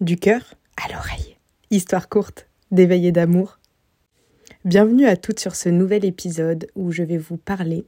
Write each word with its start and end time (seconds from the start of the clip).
du 0.00 0.16
cœur 0.16 0.54
à 0.82 0.92
l'oreille. 0.92 1.36
Histoire 1.70 2.08
courte 2.08 2.46
d'éveiller 2.70 3.12
d'amour. 3.12 3.58
Bienvenue 4.64 5.06
à 5.06 5.16
toutes 5.16 5.40
sur 5.40 5.54
ce 5.54 5.68
nouvel 5.68 6.04
épisode 6.04 6.66
où 6.74 6.90
je 6.90 7.02
vais 7.02 7.18
vous 7.18 7.36
parler 7.36 7.84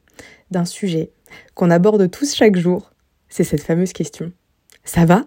d'un 0.51 0.65
sujet 0.65 1.11
qu'on 1.55 1.71
aborde 1.71 2.11
tous 2.11 2.35
chaque 2.35 2.57
jour. 2.57 2.93
C'est 3.29 3.45
cette 3.45 3.63
fameuse 3.63 3.93
question. 3.93 4.33
Ça 4.85 5.07
va? 5.07 5.25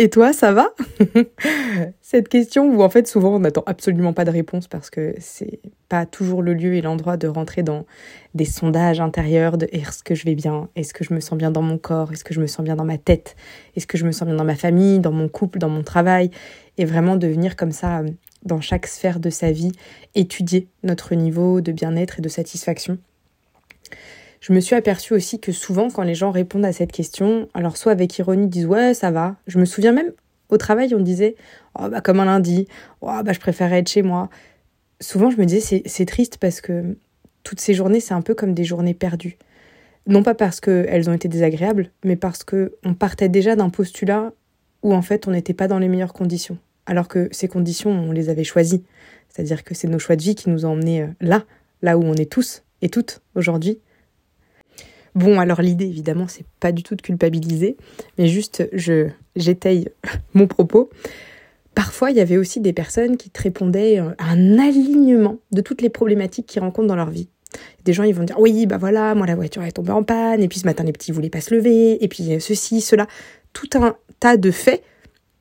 Et 0.00 0.08
toi, 0.08 0.32
ça 0.32 0.50
va? 0.50 0.70
Cette 2.00 2.30
question 2.30 2.74
où 2.74 2.82
en 2.82 2.88
fait 2.88 3.06
souvent 3.06 3.34
on 3.34 3.40
n'attend 3.40 3.62
absolument 3.66 4.14
pas 4.14 4.24
de 4.24 4.30
réponse 4.30 4.66
parce 4.66 4.88
que 4.88 5.14
c'est 5.18 5.60
pas 5.90 6.06
toujours 6.06 6.40
le 6.40 6.54
lieu 6.54 6.72
et 6.72 6.80
l'endroit 6.80 7.18
de 7.18 7.28
rentrer 7.28 7.62
dans 7.62 7.84
des 8.34 8.46
sondages 8.46 8.98
intérieurs 8.98 9.58
de 9.58 9.68
est-ce 9.72 10.02
que 10.02 10.14
je 10.14 10.24
vais 10.24 10.34
bien? 10.34 10.70
Est-ce 10.74 10.94
que 10.94 11.04
je 11.04 11.12
me 11.12 11.20
sens 11.20 11.36
bien 11.36 11.50
dans 11.50 11.60
mon 11.60 11.76
corps? 11.76 12.12
Est-ce 12.12 12.24
que 12.24 12.32
je 12.32 12.40
me 12.40 12.46
sens 12.46 12.64
bien 12.64 12.76
dans 12.76 12.86
ma 12.86 12.96
tête? 12.96 13.36
Est-ce 13.76 13.86
que 13.86 13.98
je 13.98 14.06
me 14.06 14.12
sens 14.12 14.26
bien 14.26 14.36
dans 14.36 14.44
ma 14.44 14.56
famille, 14.56 15.00
dans 15.00 15.12
mon 15.12 15.28
couple, 15.28 15.58
dans 15.58 15.68
mon 15.68 15.82
travail? 15.82 16.30
Et 16.78 16.86
vraiment 16.86 17.16
de 17.16 17.26
venir 17.26 17.54
comme 17.54 17.72
ça 17.72 18.00
dans 18.42 18.62
chaque 18.62 18.86
sphère 18.86 19.20
de 19.20 19.28
sa 19.28 19.52
vie 19.52 19.72
étudier 20.14 20.68
notre 20.82 21.14
niveau 21.14 21.60
de 21.60 21.72
bien-être 21.72 22.20
et 22.20 22.22
de 22.22 22.28
satisfaction 22.30 22.96
je 24.40 24.54
me 24.54 24.60
suis 24.60 24.74
aperçue 24.74 25.12
aussi 25.12 25.38
que 25.38 25.52
souvent, 25.52 25.90
quand 25.90 26.02
les 26.02 26.14
gens 26.14 26.30
répondent 26.30 26.64
à 26.64 26.72
cette 26.72 26.92
question, 26.92 27.48
alors 27.52 27.76
soit 27.76 27.92
avec 27.92 28.18
ironie, 28.18 28.44
ils 28.44 28.50
disent 28.50 28.66
ouais, 28.66 28.94
ça 28.94 29.10
va. 29.10 29.36
Je 29.46 29.58
me 29.58 29.66
souviens 29.66 29.92
même 29.92 30.12
au 30.48 30.56
travail, 30.56 30.94
on 30.94 31.00
disait 31.00 31.36
oh, 31.78 31.88
bah, 31.88 32.00
comme 32.00 32.20
un 32.20 32.24
lundi, 32.24 32.66
oh, 33.02 33.10
bah, 33.22 33.32
je 33.32 33.38
préférerais 33.38 33.80
être 33.80 33.90
chez 33.90 34.02
moi. 34.02 34.30
Souvent, 35.00 35.30
je 35.30 35.36
me 35.36 35.44
disais 35.44 35.82
c'est 35.84 36.06
triste 36.06 36.38
parce 36.38 36.60
que 36.62 36.96
toutes 37.42 37.60
ces 37.60 37.74
journées, 37.74 38.00
c'est 38.00 38.14
un 38.14 38.22
peu 38.22 38.34
comme 38.34 38.54
des 38.54 38.64
journées 38.64 38.94
perdues. 38.94 39.36
Non 40.06 40.22
pas 40.22 40.34
parce 40.34 40.60
qu'elles 40.60 41.10
ont 41.10 41.12
été 41.12 41.28
désagréables, 41.28 41.90
mais 42.04 42.16
parce 42.16 42.42
qu'on 42.42 42.94
partait 42.98 43.28
déjà 43.28 43.56
d'un 43.56 43.68
postulat 43.68 44.32
où 44.82 44.94
en 44.94 45.02
fait 45.02 45.28
on 45.28 45.32
n'était 45.32 45.54
pas 45.54 45.68
dans 45.68 45.78
les 45.78 45.88
meilleures 45.88 46.14
conditions. 46.14 46.56
Alors 46.86 47.08
que 47.08 47.28
ces 47.30 47.46
conditions, 47.46 47.90
on 47.90 48.12
les 48.12 48.30
avait 48.30 48.44
choisies. 48.44 48.82
C'est-à-dire 49.28 49.64
que 49.64 49.74
c'est 49.74 49.86
nos 49.86 49.98
choix 49.98 50.16
de 50.16 50.22
vie 50.22 50.34
qui 50.34 50.48
nous 50.48 50.64
ont 50.64 50.70
emmenés 50.70 51.02
euh, 51.02 51.08
là, 51.20 51.44
là 51.82 51.98
où 51.98 52.02
on 52.02 52.14
est 52.14 52.30
tous 52.30 52.62
et 52.80 52.88
toutes 52.88 53.20
aujourd'hui. 53.34 53.78
Bon, 55.14 55.40
alors 55.40 55.60
l'idée, 55.60 55.86
évidemment, 55.86 56.26
c'est 56.28 56.46
pas 56.60 56.72
du 56.72 56.82
tout 56.82 56.94
de 56.94 57.02
culpabiliser, 57.02 57.76
mais 58.18 58.28
juste, 58.28 58.68
je 58.72 59.08
j'étaye 59.36 59.88
mon 60.34 60.46
propos. 60.46 60.90
Parfois, 61.74 62.10
il 62.10 62.16
y 62.16 62.20
avait 62.20 62.36
aussi 62.36 62.60
des 62.60 62.72
personnes 62.72 63.16
qui 63.16 63.30
te 63.30 63.42
répondaient 63.42 63.98
à 63.98 64.14
un 64.18 64.58
alignement 64.58 65.38
de 65.52 65.60
toutes 65.60 65.82
les 65.82 65.88
problématiques 65.88 66.46
qu'ils 66.46 66.60
rencontrent 66.60 66.88
dans 66.88 66.96
leur 66.96 67.10
vie. 67.10 67.28
Des 67.84 67.92
gens, 67.92 68.04
ils 68.04 68.14
vont 68.14 68.24
dire 68.24 68.38
oui, 68.38 68.66
bah 68.66 68.76
voilà, 68.76 69.14
moi 69.14 69.26
la 69.26 69.34
voiture 69.34 69.62
est 69.62 69.72
tombée 69.72 69.92
en 69.92 70.02
panne, 70.02 70.42
et 70.42 70.48
puis 70.48 70.60
ce 70.60 70.66
matin 70.66 70.84
les 70.84 70.92
petits 70.92 71.12
voulaient 71.12 71.30
pas 71.30 71.40
se 71.40 71.54
lever, 71.54 72.02
et 72.02 72.08
puis 72.08 72.40
ceci, 72.40 72.80
cela, 72.80 73.06
tout 73.52 73.68
un 73.74 73.96
tas 74.20 74.36
de 74.36 74.50
faits, 74.50 74.82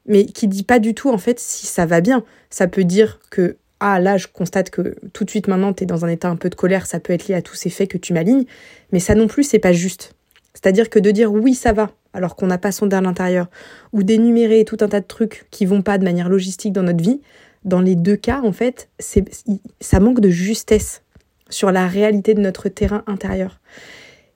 mais 0.06 0.26
qui 0.26 0.48
dit 0.48 0.64
pas 0.64 0.80
du 0.80 0.94
tout 0.96 1.10
en 1.10 1.18
fait 1.18 1.40
si 1.40 1.68
ça 1.68 1.86
va 1.86 2.02
bien. 2.02 2.24
Ça 2.50 2.68
peut 2.68 2.84
dire 2.84 3.20
que 3.30 3.58
ah 3.80 4.00
là 4.00 4.18
je 4.18 4.28
constate 4.28 4.70
que 4.70 4.96
tout 5.14 5.24
de 5.24 5.30
suite 5.30 5.48
maintenant 5.48 5.74
tu 5.74 5.84
es 5.84 5.86
dans 5.86 6.06
un 6.06 6.10
état 6.10 6.30
un 6.30 6.36
peu 6.36 6.50
de 6.50 6.56
colère, 6.56 6.86
ça 6.86 7.00
peut 7.00 7.14
être 7.14 7.28
lié 7.28 7.36
à 7.36 7.42
tous 7.42 7.56
ces 7.56 7.70
faits 7.70 7.90
que 7.90 7.98
tu 7.98 8.14
m'alignes, 8.14 8.46
mais 8.92 9.00
ça 9.00 9.16
non 9.16 9.28
plus 9.28 9.44
c'est 9.44 9.60
pas 9.60 9.74
juste. 9.74 10.14
C'est-à-dire 10.54 10.90
que 10.90 11.00
de 11.00 11.12
dire 11.12 11.32
oui 11.32 11.54
ça 11.54 11.74
va 11.74 11.92
alors 12.14 12.36
qu'on 12.36 12.48
n'a 12.48 12.58
pas 12.58 12.72
sondé 12.72 12.96
à 12.96 13.02
l'intérieur, 13.02 13.48
ou 13.94 14.04
d'énumérer 14.04 14.66
tout 14.66 14.78
un 14.82 14.88
tas 14.88 15.00
de 15.00 15.06
trucs 15.06 15.46
qui 15.52 15.66
vont 15.66 15.82
pas 15.82 15.98
de 15.98 16.04
manière 16.04 16.30
logistique 16.30 16.74
dans 16.74 16.84
notre 16.84 17.04
vie, 17.04 17.22
dans 17.66 17.82
les 17.82 17.96
deux 17.96 18.16
cas 18.16 18.42
en 18.44 18.52
fait, 18.52 18.90
ça 19.00 20.00
manque 20.00 20.22
de 20.22 20.30
justesse 20.30 21.04
sur 21.50 21.72
la 21.72 21.88
réalité 21.88 22.34
de 22.34 22.42
notre 22.42 22.70
terrain 22.70 23.04
intérieur. 23.08 23.60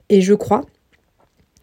Et 0.09 0.21
je 0.21 0.33
crois 0.33 0.65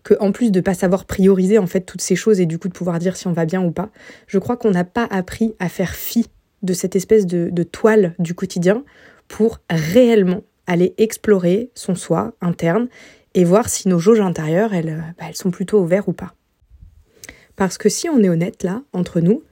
que 0.03 0.15
en 0.21 0.33
plus 0.33 0.51
de 0.51 0.61
pas 0.61 0.75
savoir 0.75 1.05
prioriser 1.05 1.59
en 1.59 1.67
fait 1.67 1.83
toutes 1.83 2.01
ces 2.01 2.17
choses 2.17 2.41
et 2.41 2.47
du 2.47 2.59
coup 2.59 2.69
de 2.69 2.73
pouvoir 2.73 2.99
dire 2.99 3.17
si 3.17 3.27
on 3.27 3.33
va 3.33 3.45
bien 3.45 3.63
ou 3.63 3.71
pas, 3.71 3.91
je 4.27 4.39
crois 4.39 4.57
qu'on 4.57 4.71
n'a 4.71 4.85
pas 4.85 5.07
appris 5.11 5.55
à 5.59 5.69
faire 5.69 5.95
fi 5.95 6.27
de 6.63 6.73
cette 6.73 6.97
espèce 6.97 7.27
de, 7.27 7.63
toile 7.63 8.15
du 8.19 8.35
quotidien 8.35 8.85
pour 9.29 9.61
réellement 9.71 10.43
aller 10.67 10.95
explorer 10.99 11.71
son 11.75 11.95
soi 11.95 12.33
interne 12.41 12.89
et 13.35 13.45
voir 13.45 13.69
si 13.69 13.89
nos 13.89 13.99
jauges 13.99 14.21
intérieures, 14.21 14.75
elles, 14.75 15.15
bah, 15.19 15.27
elles 15.29 15.37
sont 15.37 15.51
plutôt 15.51 15.81
au 15.81 15.85
vert 15.85 16.09
ou 16.09 16.13
pas. 16.13 16.35
Parce 17.57 17.79
que 17.79 17.89
si 17.89 18.09
on 18.09 18.23
est 18.23 18.29
honnête 18.29 18.63
là, 18.63 18.83
entre 18.93 19.21
nous, 19.21 19.43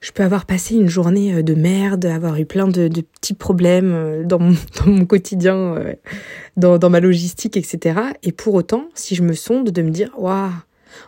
je 0.00 0.12
peux 0.12 0.22
avoir 0.22 0.46
passé 0.46 0.74
une 0.74 0.88
journée 0.88 1.34
euh, 1.34 1.42
de 1.42 1.54
merde, 1.54 2.04
avoir 2.04 2.38
eu 2.38 2.46
plein 2.46 2.68
de, 2.68 2.88
petits 2.88 3.34
problèmes 3.34 3.92
euh, 3.92 4.24
dans 4.24 4.38
mon, 4.38 4.54
dans 4.84 4.90
mon 4.90 5.04
quotidien, 5.04 5.56
euh, 5.56 5.94
dans, 6.56 6.78
dans, 6.78 6.90
ma 6.90 7.00
logistique, 7.00 7.56
etc. 7.56 8.00
Et 8.22 8.32
pour 8.32 8.54
autant, 8.54 8.88
si 8.94 9.14
je 9.14 9.22
me 9.22 9.32
sonde, 9.32 9.70
de 9.70 9.82
me 9.82 9.90
dire, 9.90 10.10
waouh, 10.16 10.50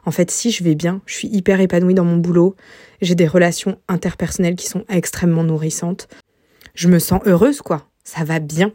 en 0.05 0.11
fait, 0.11 0.31
si 0.31 0.51
je 0.51 0.65
vais 0.65 0.75
bien, 0.75 1.01
je 1.07 1.15
suis 1.15 1.29
hyper 1.29 1.61
épanouie 1.61 1.95
dans 1.95 2.05
mon 2.05 2.17
boulot, 2.17 2.57
j'ai 3.01 3.15
des 3.15 3.27
relations 3.27 3.79
interpersonnelles 3.89 4.57
qui 4.57 4.67
sont 4.67 4.85
extrêmement 4.89 5.45
nourrissantes. 5.45 6.09
Je 6.75 6.89
me 6.89 6.99
sens 6.99 7.21
heureuse, 7.27 7.61
quoi. 7.61 7.89
Ça 8.05 8.25
va 8.25 8.39
bien. 8.39 8.73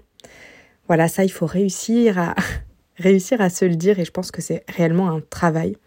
Voilà, 0.88 1.08
ça, 1.08 1.24
il 1.24 1.32
faut 1.32 1.46
réussir 1.46 2.20
à, 2.20 2.36
réussir 2.98 3.42
à 3.42 3.50
se 3.50 3.66
le 3.66 3.76
dire 3.76 4.00
et 4.00 4.06
je 4.06 4.12
pense 4.12 4.32
que 4.32 4.42
c'est 4.42 4.64
réellement 4.68 5.10
un 5.10 5.22
travail. 5.22 5.78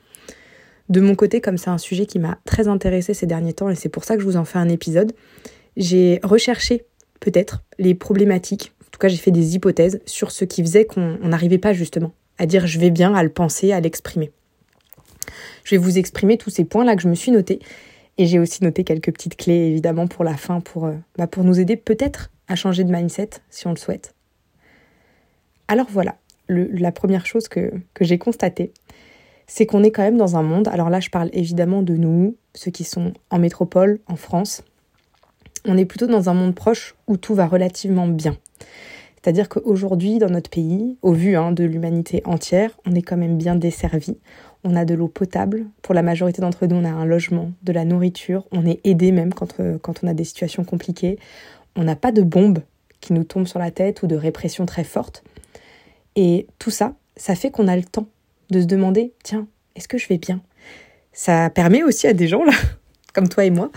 De 0.89 1.01
mon 1.01 1.15
côté, 1.15 1.41
comme 1.41 1.59
c'est 1.59 1.71
un 1.71 1.79
sujet 1.79 2.07
qui 2.07 2.19
m'a 2.19 2.39
très 2.45 2.67
intéressé 2.67 3.13
ces 3.15 3.27
derniers 3.27 3.53
temps 3.53 3.69
et 3.69 3.75
c'est 3.75 3.91
pour 3.91 4.05
ça 4.05 4.15
que 4.15 4.23
je 4.23 4.27
vous 4.27 4.37
en 4.37 4.45
fais 4.45 4.59
un 4.59 4.69
épisode, 4.69 5.13
j'ai 5.77 6.19
recherché 6.23 6.87
peut-être 7.21 7.63
les 7.79 7.95
problématiques, 7.95 8.73
en 8.83 8.91
tout 8.91 8.99
cas 8.99 9.09
j'ai 9.09 9.19
fait 9.19 9.31
des 9.31 9.55
hypothèses 9.55 10.01
sur 10.07 10.31
ce 10.31 10.45
qui 10.45 10.63
faisait 10.63 10.87
qu'on 10.87 11.19
n'arrivait 11.23 11.59
pas 11.59 11.75
justement 11.75 12.15
à 12.39 12.47
dire 12.47 12.67
je 12.67 12.79
vais 12.79 12.91
bien, 12.91 13.15
à 13.15 13.23
le 13.23 13.29
penser, 13.29 13.73
à 13.73 13.81
l'exprimer. 13.81 14.31
Je 15.65 15.75
vais 15.75 15.79
vous 15.79 15.99
exprimer 15.99 16.39
tous 16.39 16.51
ces 16.51 16.65
points-là 16.65 16.97
que 16.97 17.03
je 17.03 17.09
me 17.09 17.15
suis 17.15 17.31
notés. 17.31 17.61
Et 18.19 18.27
j'ai 18.27 18.39
aussi 18.39 18.65
noté 18.65 18.83
quelques 18.85 19.13
petites 19.13 19.37
clés, 19.37 19.69
évidemment, 19.69 20.09
pour 20.09 20.25
la 20.25 20.37
fin, 20.37 20.61
pour, 20.61 20.87
euh, 20.87 20.95
bah, 21.17 21.29
nous 21.39 21.61
aider 21.61 21.77
peut-être 21.77 22.31
à 22.49 22.57
changer 22.57 22.85
de 22.85 22.93
mindset, 22.93 23.31
si 23.51 23.67
on 23.67 23.71
le 23.71 23.77
souhaite. 23.77 24.15
Alors 25.69 25.87
voilà, 25.91 26.17
la 26.49 26.93
première 26.93 27.27
chose 27.27 27.47
que, 27.47 27.73
que 27.95 28.05
j'ai 28.05 28.19
constatée, 28.19 28.73
c'est 29.47 29.67
qu'on 29.67 29.85
est 29.85 29.91
quand 29.91 30.03
même 30.03 30.17
dans 30.17 30.37
un 30.37 30.43
monde, 30.43 30.69
alors 30.69 30.91
là 30.91 31.01
je 31.01 31.11
parle 31.11 31.31
évidemment 31.33 31.83
de 31.83 31.95
nous, 31.95 32.37
ceux 32.55 32.71
qui 32.71 32.85
sont 32.85 33.13
en 33.31 33.39
métropole, 33.39 34.01
en 34.07 34.17
France, 34.17 34.63
on 35.65 35.77
est 35.77 35.85
plutôt 35.85 36.07
dans 36.07 36.29
un 36.29 36.35
monde 36.35 36.55
proche 36.55 36.95
où 37.07 37.17
tout 37.17 37.35
va 37.35 37.47
relativement 37.47 38.09
bien. 38.09 38.37
C'est-à-dire 39.23 39.49
qu'aujourd'hui, 39.49 40.19
dans 40.19 40.31
notre 40.31 40.49
pays, 40.49 40.97
au 41.03 41.13
vu 41.13 41.37
hein, 41.37 41.53
de 41.53 41.65
l'humanité 41.65 42.23
entière, 42.25 42.79
on 42.87 42.95
est 42.95 43.03
quand 43.03 43.17
même 43.17 43.37
bien 43.37 43.57
desservi 43.57 44.17
on 44.65 44.77
a 44.77 44.85
de 44.85 44.95
l'eau 44.95 45.09
potable. 45.09 45.67
Pour 45.83 45.95
la 45.95 46.03
majorité 46.03 46.41
d'entre 46.41 46.67
nous, 46.67 46.77
on 46.77 46.85
a 46.85 46.91
un 46.91 47.05
logement, 47.05 47.53
de 47.63 47.73
la 47.73 47.85
nourriture. 47.85 48.45
On 48.53 48.67
est 48.67 48.81
aidé 48.85 49.13
même 49.13 49.33
quand, 49.33 49.61
euh, 49.61 49.79
quand 49.79 50.03
on 50.03 50.09
a 50.09 50.15
des 50.15 50.25
situations 50.25 50.65
compliquées. 50.65 51.19
On 51.77 51.85
n'a 51.85 51.97
pas 51.97 52.13
de 52.13 52.23
bombes 52.23 52.61
qui 53.01 53.13
nous 53.13 53.25
tombent 53.25 53.47
sur 53.47 53.59
la 53.59 53.71
tête 53.71 54.03
ou 54.03 54.07
de 54.07 54.17
répression 54.17 54.67
très 54.67 54.85
forte. 54.85 55.23
Et 56.17 56.47
tout 56.59 56.71
ça, 56.71 56.95
ça 57.17 57.35
fait 57.35 57.51
qu'on 57.51 57.69
a 57.69 57.77
le 57.77 57.85
temps 57.85 58.09
de 58.51 58.61
se 58.61 58.67
demander, 58.67 59.13
tiens, 59.23 59.47
est-ce 59.77 59.89
que 59.89 59.99
je 59.99 60.09
vais 60.09 60.19
bien? 60.19 60.41
Ça 61.13 61.51
permet 61.51 61.83
aussi 61.83 62.07
à 62.07 62.13
des 62.13 62.27
gens, 62.27 62.45
là, 62.45 62.53
comme 63.15 63.29
toi 63.29 63.45
et 63.45 63.51
moi, 63.51 63.71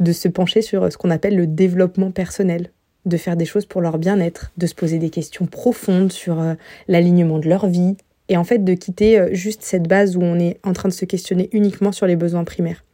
de 0.00 0.12
se 0.12 0.28
pencher 0.28 0.62
sur 0.62 0.90
ce 0.90 0.96
qu'on 0.96 1.10
appelle 1.10 1.36
le 1.36 1.46
développement 1.46 2.10
personnel, 2.10 2.70
de 3.06 3.16
faire 3.16 3.36
des 3.36 3.44
choses 3.44 3.66
pour 3.66 3.80
leur 3.80 3.98
bien-être, 3.98 4.52
de 4.56 4.66
se 4.66 4.74
poser 4.74 4.98
des 4.98 5.10
questions 5.10 5.46
profondes 5.46 6.12
sur 6.12 6.40
euh, 6.40 6.54
l'alignement 6.88 7.38
de 7.38 7.48
leur 7.48 7.66
vie, 7.66 7.96
et 8.28 8.36
en 8.36 8.44
fait 8.44 8.64
de 8.64 8.74
quitter 8.74 9.18
euh, 9.18 9.28
juste 9.32 9.62
cette 9.62 9.88
base 9.88 10.16
où 10.16 10.22
on 10.22 10.38
est 10.38 10.58
en 10.62 10.72
train 10.72 10.88
de 10.88 10.94
se 10.94 11.04
questionner 11.04 11.48
uniquement 11.52 11.92
sur 11.92 12.06
les 12.06 12.16
besoins 12.16 12.44
primaires. 12.44 12.84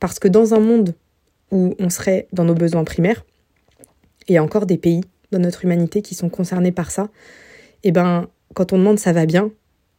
Parce 0.00 0.18
que 0.18 0.28
dans 0.28 0.54
un 0.54 0.60
monde 0.60 0.94
où 1.50 1.74
on 1.78 1.90
serait 1.90 2.28
dans 2.32 2.44
nos 2.44 2.54
besoins 2.54 2.84
primaires, 2.84 3.24
il 4.28 4.34
y 4.34 4.38
a 4.38 4.42
encore 4.42 4.66
des 4.66 4.78
pays 4.78 5.02
dans 5.32 5.38
notre 5.38 5.64
humanité 5.64 6.02
qui 6.02 6.14
sont 6.14 6.28
concernés 6.28 6.72
par 6.72 6.90
ça, 6.90 7.08
et 7.84 7.92
ben 7.92 8.28
quand 8.54 8.72
on 8.72 8.78
demande 8.78 8.98
ça 8.98 9.12
va 9.12 9.26
bien, 9.26 9.50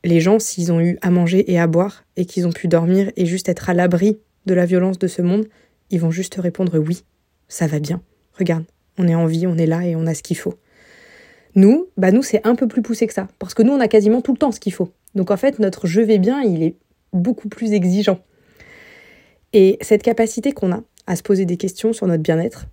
les 0.04 0.20
gens 0.20 0.40
s'ils 0.40 0.72
ont 0.72 0.80
eu 0.80 0.98
à 1.02 1.10
manger 1.10 1.52
et 1.52 1.60
à 1.60 1.68
boire 1.68 2.04
et 2.16 2.26
qu'ils 2.26 2.48
ont 2.48 2.52
pu 2.52 2.68
dormir 2.68 3.12
et 3.16 3.26
juste 3.26 3.50
être 3.50 3.70
à 3.70 3.74
l'abri 3.74 4.20
de 4.46 4.54
la 4.54 4.66
violence 4.66 5.00
de 5.00 5.08
ce 5.08 5.22
monde, 5.22 5.48
ils 5.90 6.00
vont 6.00 6.12
juste 6.12 6.36
répondre 6.36 6.78
oui, 6.78 7.04
ça 7.48 7.68
va 7.68 7.80
bien. 7.80 8.02
Regarde, 8.38 8.64
on 8.98 9.08
est 9.08 9.16
en 9.16 9.26
vie, 9.26 9.48
on 9.48 9.58
est 9.58 9.66
là 9.66 9.86
et 9.86 9.96
on 9.96 10.08
a 10.08 10.14
ce 10.14 10.24
qu'il 10.24 10.38
faut. 10.38 10.56
Nous, 11.56 11.88
bah 11.98 12.12
nous 12.12 12.24
c'est 12.24 12.46
un 12.46 12.56
peu 12.56 12.68
plus 12.68 12.82
poussé 12.82 13.08
que 13.08 13.14
ça, 13.14 13.28
parce 13.40 13.54
que 13.54 13.64
nous 13.64 13.74
on 13.74 13.80
a 13.80 13.88
quasiment 13.88 14.22
tout 14.22 14.34
le 14.34 14.38
temps 14.38 14.52
ce 14.52 14.60
qu'il 14.60 14.74
faut. 14.74 14.92
Donc 15.16 15.32
en 15.32 15.38
fait 15.38 15.60
notre 15.60 15.88
je 15.88 16.02
vais 16.02 16.20
bien, 16.20 16.42
il 16.42 16.64
est 16.64 16.76
beaucoup 17.14 17.50
plus 17.50 17.74
exigeant. 17.74 18.20
Et 19.54 19.78
cette 19.82 20.04
capacité 20.04 20.52
qu'on 20.52 20.72
a 20.72 20.84
à 21.08 21.16
se 21.16 21.24
poser 21.24 21.46
des 21.46 21.58
questions 21.58 21.92
sur 21.92 22.06
notre 22.06 22.22
bien-être, 22.22 22.68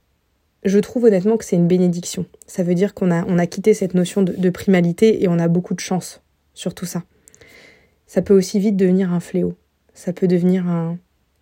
je 0.64 0.78
trouve 0.78 1.04
honnêtement 1.04 1.36
que 1.36 1.44
c'est 1.44 1.56
une 1.56 1.68
bénédiction. 1.68 2.26
Ça 2.46 2.62
veut 2.62 2.74
dire 2.74 2.92
qu'on 2.92 3.10
a, 3.10 3.46
quitté 3.46 3.72
cette 3.72 3.94
notion 3.94 4.22
de, 4.22 4.50
primalité 4.50 5.22
et 5.22 5.28
on 5.28 5.38
a 5.38 5.48
beaucoup 5.48 5.74
de 5.74 5.80
chance 5.80 6.22
sur 6.54 6.74
tout 6.74 6.86
ça. 6.86 7.04
Ça 8.06 8.20
peut 8.20 8.34
aussi 8.34 8.58
vite 8.58 8.76
devenir 8.76 9.12
un 9.12 9.20
fléau. 9.20 9.54
Ça 9.94 10.12
peut 10.12 10.26
devenir 10.26 10.64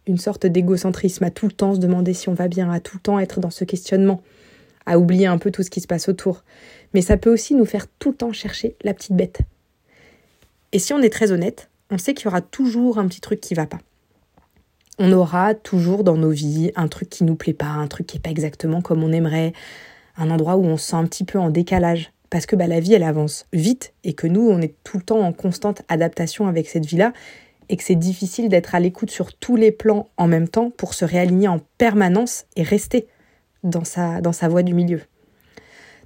une 0.07 0.19
sorte 0.19 0.47
d'égocentrisme, 0.47 1.25
à 1.25 1.31
tout 1.31 1.47
le 1.47 1.53
temps 1.53 1.75
se 1.75 1.81
demander 1.81 2.13
si 2.13 2.29
on 2.29 2.35
va 2.35 2.49
bien, 2.49 2.71
à 2.71 2.81
tout 2.81 2.97
le 2.97 3.01
temps 3.01 3.19
être 3.19 3.41
dans 3.41 3.51
ce 3.51 3.65
questionnement, 3.65 4.23
à 4.87 4.99
oublier 4.99 5.27
un 5.27 5.39
peu 5.39 5.51
tout 5.51 5.63
ce 5.63 5.71
qui 5.71 5.81
se 5.81 5.87
passe 5.87 6.09
autour. 6.09 6.45
Mais 6.95 7.03
ça 7.03 7.17
peut 7.17 7.33
aussi 7.33 7.55
nous 7.55 7.67
faire 7.67 7.87
tout 7.99 8.11
le 8.11 8.17
temps 8.17 8.33
chercher 8.33 8.77
la 8.83 8.95
petite 8.95 9.13
bête. 9.13 9.41
Et 10.73 10.79
si 10.79 10.93
on 10.93 11.03
est 11.03 11.13
très 11.13 11.33
honnête, 11.33 11.69
on 11.91 11.99
sait 11.99 12.15
qu'il 12.15 12.25
y 12.25 12.29
aura 12.29 12.41
toujours 12.41 12.99
un 12.99 13.07
petit 13.07 13.21
truc 13.21 13.41
qui 13.41 13.55
va 13.55 13.67
pas. 13.67 13.79
on 14.99 15.13
aura 15.13 15.55
toujours 15.55 16.05
dans 16.05 16.17
nos 16.17 16.31
vies 16.31 16.71
un 16.77 16.87
truc 16.89 17.11
qui 17.11 17.25
nous 17.25 17.35
plaît 17.35 17.53
pas, 17.53 17.67
un 17.67 17.89
truc 17.89 18.07
qui 18.07 18.17
est 18.17 18.21
pas 18.21 18.31
exactement 18.31 18.81
comme 18.81 19.03
on 19.03 19.13
aimerait, 19.13 19.53
un 20.17 20.31
endroit 20.31 20.57
où 20.57 20.65
on 20.65 20.77
se 20.77 20.91
sent 20.91 20.97
un 20.97 21.07
petit 21.07 21.25
peu 21.25 21.39
en 21.39 21.51
décalage 21.51 22.13
parce 22.31 22.47
que 22.47 22.57
bah, 22.57 22.67
la 22.67 22.81
vie 22.81 22.95
elle 22.95 23.03
avance 23.03 23.47
vite 23.53 23.93
et 24.05 24.15
que 24.15 24.27
nous 24.27 24.49
on 24.49 24.61
est 24.61 24.75
tout 24.85 24.99
le 24.99 25.03
temps 25.03 25.21
en 25.21 25.33
constante 25.33 25.83
adaptation 25.89 26.47
avec 26.47 26.69
cette 26.69 26.87
vie 26.87 26.97
là 26.97 27.13
et 27.69 27.77
que 27.77 27.83
c'est 27.83 27.95
difficile 27.95 28.49
d'être 28.49 28.75
à 28.75 28.81
l'écoute 28.81 29.11
sur 29.11 29.35
tous 29.35 29.57
les 29.57 29.73
plans 29.73 30.09
en 30.17 30.27
même 30.27 30.49
temps 30.49 30.71
pour 30.71 30.95
se 30.95 31.05
réaligner 31.05 31.49
en 31.49 31.61
permanence 31.79 32.47
et 32.57 32.63
rester 32.63 33.07
dans 33.63 33.85
sa, 33.85 34.21
dans 34.21 34.33
sa 34.33 34.49
voie 34.49 34.63
du 34.63 34.75
milieu. 34.75 35.01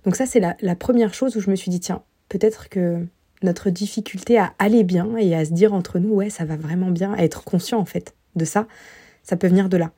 Donc 0.04 0.16
ça 0.16 0.26
c'est 0.26 0.40
la, 0.40 0.76
première 0.76 1.14
chose 1.14 1.36
où 1.36 1.40
je 1.40 1.50
me 1.50 1.56
suis 1.56 1.70
dit 1.70 1.80
tiens 1.80 2.02
peut-être 2.28 2.68
que 2.68 3.06
notre 3.42 3.70
difficulté 3.70 4.38
à 4.38 4.52
aller 4.58 4.84
bien 4.84 5.16
et 5.16 5.34
à 5.34 5.44
se 5.44 5.52
dire 5.52 5.72
entre 5.74 5.98
nous 5.98 6.14
ouais 6.14 6.30
ça 6.30 6.44
va 6.44 6.56
vraiment 6.56 6.90
bien, 6.90 7.12
à 7.14 7.22
être 7.22 7.44
conscient 7.44 7.78
en 7.78 7.84
fait 7.84 8.14
de 8.36 8.44
ça, 8.44 8.66
ça 9.22 9.36
peut 9.36 9.48
venir 9.48 9.68
de 9.68 9.76
là, 9.76 9.90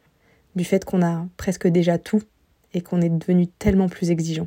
du 0.56 0.64
fait 0.64 0.84
qu'on 0.84 1.02
a 1.02 1.26
presque 1.36 1.66
déjà 1.66 1.98
tout 1.98 2.22
et 2.74 2.80
qu'on 2.80 3.00
est 3.00 3.08
devenu 3.10 3.46
tellement 3.46 3.88
plus 3.88 4.10
exigeant. 4.10 4.46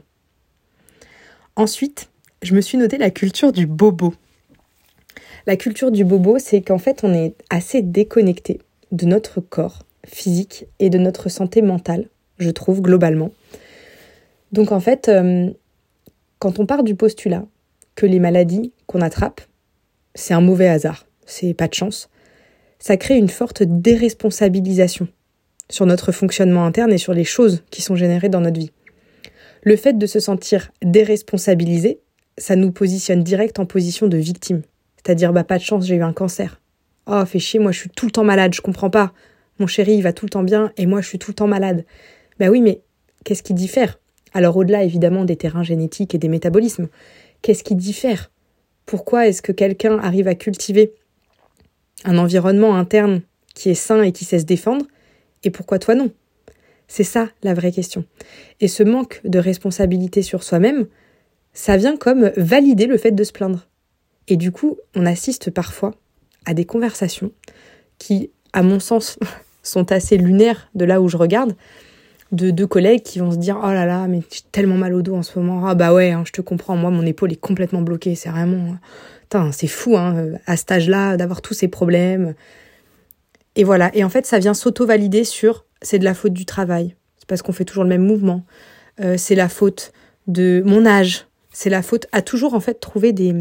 Ensuite, 1.55 2.09
je 2.41 2.55
me 2.55 2.61
suis 2.61 2.77
noté 2.77 2.97
la 2.97 3.11
culture 3.11 3.51
du 3.51 3.67
bobo. 3.67 4.13
La 5.45 5.55
culture 5.55 5.91
du 5.91 6.03
bobo, 6.03 6.39
c'est 6.39 6.61
qu'en 6.61 6.77
fait, 6.77 7.03
on 7.03 7.13
est 7.13 7.35
assez 7.49 7.81
déconnecté 7.81 8.59
de 8.91 9.05
notre 9.05 9.39
corps 9.41 9.79
physique 10.05 10.65
et 10.79 10.89
de 10.89 10.97
notre 10.97 11.29
santé 11.29 11.61
mentale, 11.61 12.09
je 12.39 12.49
trouve, 12.49 12.81
globalement. 12.81 13.31
Donc 14.53 14.71
en 14.71 14.79
fait, 14.79 15.09
euh, 15.09 15.49
quand 16.39 16.59
on 16.59 16.65
part 16.65 16.83
du 16.83 16.95
postulat 16.95 17.45
que 17.95 18.05
les 18.05 18.19
maladies 18.19 18.71
qu'on 18.85 19.01
attrape, 19.01 19.41
c'est 20.13 20.35
un 20.35 20.41
mauvais 20.41 20.67
hasard, 20.67 21.07
c'est 21.25 21.55
pas 21.55 21.67
de 21.67 21.73
chance, 21.73 22.09
ça 22.77 22.95
crée 22.95 23.17
une 23.17 23.29
forte 23.29 23.63
déresponsabilisation 23.63 25.07
sur 25.69 25.87
notre 25.87 26.11
fonctionnement 26.11 26.65
interne 26.65 26.93
et 26.93 26.99
sur 26.99 27.13
les 27.13 27.23
choses 27.23 27.63
qui 27.71 27.81
sont 27.81 27.95
générées 27.95 28.29
dans 28.29 28.41
notre 28.41 28.59
vie. 28.59 28.71
Le 29.63 29.75
fait 29.75 29.97
de 29.97 30.05
se 30.05 30.19
sentir 30.19 30.71
déresponsabilisé, 30.83 32.01
ça 32.37 32.55
nous 32.55 32.71
positionne 32.71 33.23
direct 33.23 33.57
en 33.57 33.65
position 33.65 34.07
de 34.07 34.17
victime. 34.17 34.61
C'est-à-dire, 34.97 35.33
bah, 35.33 35.43
pas 35.43 35.57
de 35.57 35.63
chance, 35.63 35.85
j'ai 35.85 35.95
eu 35.95 36.03
un 36.03 36.13
cancer. 36.13 36.61
Oh, 37.07 37.25
fais 37.25 37.39
chier, 37.39 37.59
moi, 37.59 37.71
je 37.71 37.79
suis 37.79 37.89
tout 37.89 38.05
le 38.05 38.11
temps 38.11 38.23
malade, 38.23 38.53
je 38.53 38.61
comprends 38.61 38.89
pas. 38.89 39.13
Mon 39.59 39.67
chéri, 39.67 39.95
il 39.95 40.03
va 40.03 40.13
tout 40.13 40.25
le 40.25 40.29
temps 40.29 40.43
bien 40.43 40.71
et 40.77 40.85
moi, 40.85 41.01
je 41.01 41.07
suis 41.07 41.19
tout 41.19 41.31
le 41.31 41.35
temps 41.35 41.47
malade. 41.47 41.85
Bah 42.39 42.49
oui, 42.49 42.61
mais 42.61 42.81
qu'est-ce 43.23 43.43
qui 43.43 43.53
diffère? 43.53 43.97
Alors, 44.33 44.57
au-delà, 44.57 44.83
évidemment, 44.83 45.25
des 45.25 45.35
terrains 45.35 45.63
génétiques 45.63 46.15
et 46.15 46.17
des 46.17 46.27
métabolismes, 46.27 46.89
qu'est-ce 47.41 47.63
qui 47.63 47.75
diffère? 47.75 48.31
Pourquoi 48.85 49.27
est-ce 49.27 49.41
que 49.41 49.51
quelqu'un 49.51 49.99
arrive 49.99 50.27
à 50.27 50.35
cultiver 50.35 50.93
un 52.05 52.17
environnement 52.17 52.75
interne 52.75 53.21
qui 53.53 53.69
est 53.69 53.75
sain 53.75 54.01
et 54.01 54.11
qui 54.11 54.25
sait 54.25 54.39
se 54.39 54.45
défendre, 54.45 54.85
et 55.43 55.51
pourquoi 55.51 55.79
toi 55.79 55.95
non? 55.95 56.11
C'est 56.87 57.03
ça 57.03 57.29
la 57.43 57.53
vraie 57.53 57.71
question. 57.71 58.05
Et 58.59 58.67
ce 58.67 58.83
manque 58.83 59.21
de 59.23 59.39
responsabilité 59.39 60.21
sur 60.21 60.43
soi-même, 60.43 60.87
ça 61.53 61.77
vient 61.77 61.97
comme 61.97 62.31
valider 62.35 62.87
le 62.87 62.97
fait 62.97 63.11
de 63.11 63.23
se 63.23 63.31
plaindre. 63.31 63.67
Et 64.27 64.37
du 64.37 64.51
coup, 64.51 64.77
on 64.95 65.05
assiste 65.05 65.51
parfois 65.51 65.95
à 66.45 66.53
des 66.53 66.65
conversations 66.65 67.31
qui, 67.99 68.31
à 68.53 68.63
mon 68.63 68.79
sens, 68.79 69.17
sont 69.63 69.91
assez 69.91 70.17
lunaires 70.17 70.69
de 70.75 70.85
là 70.85 71.01
où 71.01 71.07
je 71.07 71.17
regarde, 71.17 71.55
de 72.33 72.51
deux 72.51 72.67
collègues 72.67 73.03
qui 73.03 73.19
vont 73.19 73.31
se 73.31 73.37
dire 73.37 73.59
Oh 73.63 73.67
là 73.67 73.85
là, 73.85 74.07
mais 74.07 74.21
j'ai 74.29 74.41
tellement 74.51 74.75
mal 74.75 74.93
au 74.93 75.01
dos 75.01 75.15
en 75.15 75.23
ce 75.23 75.39
moment. 75.39 75.65
Ah 75.65 75.75
bah 75.75 75.93
ouais, 75.93 76.11
hein, 76.11 76.23
je 76.25 76.31
te 76.31 76.41
comprends, 76.41 76.75
moi 76.75 76.89
mon 76.89 77.05
épaule 77.05 77.31
est 77.31 77.39
complètement 77.39 77.81
bloquée, 77.81 78.15
c'est 78.15 78.29
vraiment 78.29 78.75
c'est 79.51 79.67
fou, 79.67 79.97
hein, 79.97 80.33
à 80.45 80.57
cet 80.57 80.71
âge-là, 80.71 81.17
d'avoir 81.17 81.41
tous 81.41 81.53
ces 81.53 81.67
problèmes. 81.67 82.35
Et 83.55 83.63
voilà. 83.63 83.91
Et 83.95 84.03
en 84.03 84.09
fait, 84.09 84.25
ça 84.25 84.39
vient 84.39 84.53
s'auto-valider 84.53 85.23
sur 85.23 85.65
c'est 85.81 85.99
de 85.99 86.03
la 86.03 86.13
faute 86.13 86.33
du 86.33 86.45
travail. 86.45 86.95
C'est 87.17 87.27
parce 87.27 87.41
qu'on 87.41 87.53
fait 87.53 87.65
toujours 87.65 87.83
le 87.83 87.89
même 87.89 88.05
mouvement. 88.05 88.45
Euh, 88.99 89.15
c'est 89.17 89.35
la 89.35 89.49
faute 89.49 89.91
de 90.27 90.61
mon 90.65 90.85
âge. 90.85 91.27
C'est 91.51 91.69
la 91.69 91.81
faute 91.81 92.07
à 92.11 92.21
toujours, 92.21 92.53
en 92.53 92.59
fait, 92.59 92.75
trouver 92.75 93.13
des, 93.13 93.33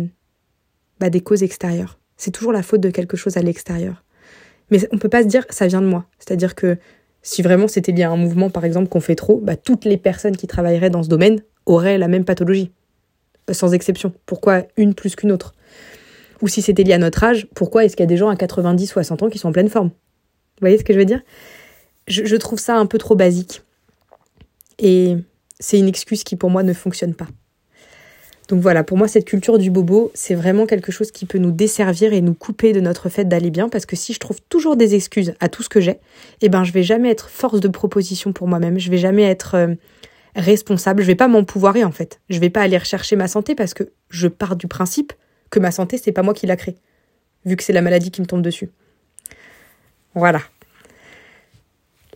bah, 1.00 1.10
des 1.10 1.20
causes 1.20 1.42
extérieures. 1.42 1.98
C'est 2.16 2.30
toujours 2.30 2.52
la 2.52 2.62
faute 2.62 2.80
de 2.80 2.90
quelque 2.90 3.16
chose 3.16 3.36
à 3.36 3.42
l'extérieur. 3.42 4.04
Mais 4.70 4.86
on 4.92 4.98
peut 4.98 5.08
pas 5.08 5.22
se 5.22 5.28
dire 5.28 5.44
ça 5.50 5.66
vient 5.66 5.82
de 5.82 5.86
moi. 5.86 6.06
C'est-à-dire 6.18 6.54
que 6.54 6.78
si 7.22 7.42
vraiment 7.42 7.68
c'était 7.68 7.92
lié 7.92 8.02
à 8.02 8.10
un 8.10 8.16
mouvement, 8.16 8.50
par 8.50 8.64
exemple, 8.64 8.88
qu'on 8.88 9.00
fait 9.00 9.14
trop, 9.14 9.38
bah, 9.38 9.56
toutes 9.56 9.84
les 9.84 9.96
personnes 9.96 10.36
qui 10.36 10.46
travailleraient 10.46 10.90
dans 10.90 11.02
ce 11.02 11.08
domaine 11.08 11.40
auraient 11.66 11.98
la 11.98 12.08
même 12.08 12.24
pathologie. 12.24 12.72
Sans 13.50 13.72
exception. 13.74 14.12
Pourquoi 14.26 14.64
une 14.76 14.94
plus 14.94 15.16
qu'une 15.16 15.32
autre? 15.32 15.54
Ou 16.42 16.48
si 16.48 16.62
c'était 16.62 16.82
lié 16.82 16.94
à 16.94 16.98
notre 16.98 17.22
âge, 17.22 17.46
pourquoi 17.54 17.84
est-ce 17.84 17.96
qu'il 17.96 18.02
y 18.02 18.06
a 18.06 18.08
des 18.08 18.16
gens 18.16 18.28
à 18.28 18.36
90, 18.36 18.86
60 18.86 19.22
ans 19.22 19.28
qui 19.30 19.38
sont 19.38 19.48
en 19.48 19.52
pleine 19.52 19.68
forme? 19.68 19.88
Vous 19.88 20.60
voyez 20.60 20.78
ce 20.78 20.84
que 20.84 20.92
je 20.92 20.98
veux 20.98 21.04
dire? 21.04 21.22
Je, 22.08 22.36
trouve 22.36 22.58
ça 22.58 22.76
un 22.76 22.86
peu 22.86 22.98
trop 22.98 23.14
basique. 23.14 23.62
Et 24.80 25.16
c'est 25.60 25.78
une 25.78 25.86
excuse 25.86 26.24
qui 26.24 26.34
pour 26.34 26.50
moi 26.50 26.64
ne 26.64 26.72
fonctionne 26.72 27.14
pas. 27.14 27.28
Donc 28.48 28.60
voilà, 28.60 28.82
pour 28.84 28.98
moi, 28.98 29.08
cette 29.08 29.24
culture 29.24 29.58
du 29.58 29.70
bobo, 29.70 30.10
c'est 30.14 30.34
vraiment 30.34 30.66
quelque 30.66 30.92
chose 30.92 31.10
qui 31.10 31.26
peut 31.26 31.38
nous 31.38 31.52
desservir 31.52 32.12
et 32.12 32.20
nous 32.20 32.34
couper 32.34 32.72
de 32.72 32.80
notre 32.80 33.08
fait 33.08 33.24
d'aller 33.24 33.50
bien, 33.50 33.68
parce 33.68 33.86
que 33.86 33.96
si 33.96 34.12
je 34.12 34.18
trouve 34.18 34.38
toujours 34.48 34.76
des 34.76 34.94
excuses 34.94 35.34
à 35.40 35.48
tout 35.48 35.62
ce 35.62 35.68
que 35.68 35.80
j'ai, 35.80 35.98
eh 36.40 36.48
ben, 36.48 36.64
je 36.64 36.72
vais 36.72 36.82
jamais 36.82 37.10
être 37.10 37.30
force 37.30 37.60
de 37.60 37.68
proposition 37.68 38.32
pour 38.32 38.48
moi-même, 38.48 38.78
je 38.78 38.90
vais 38.90 38.98
jamais 38.98 39.22
être 39.22 39.54
euh, 39.54 39.74
responsable, 40.34 41.02
je 41.02 41.06
vais 41.06 41.14
pas 41.14 41.28
m'empouvoirer 41.28 41.84
en 41.84 41.92
fait. 41.92 42.20
Je 42.30 42.40
vais 42.40 42.50
pas 42.50 42.62
aller 42.62 42.78
rechercher 42.78 43.16
ma 43.16 43.28
santé 43.28 43.54
parce 43.54 43.74
que 43.74 43.84
je 44.10 44.28
pars 44.28 44.56
du 44.56 44.66
principe 44.66 45.12
que 45.50 45.60
ma 45.60 45.70
santé, 45.70 45.98
c'est 45.98 46.12
pas 46.12 46.22
moi 46.22 46.34
qui 46.34 46.46
l'a 46.46 46.56
créée, 46.56 46.76
vu 47.44 47.56
que 47.56 47.62
c'est 47.62 47.72
la 47.72 47.82
maladie 47.82 48.10
qui 48.10 48.20
me 48.20 48.26
tombe 48.26 48.42
dessus. 48.42 48.70
Voilà. 50.14 50.40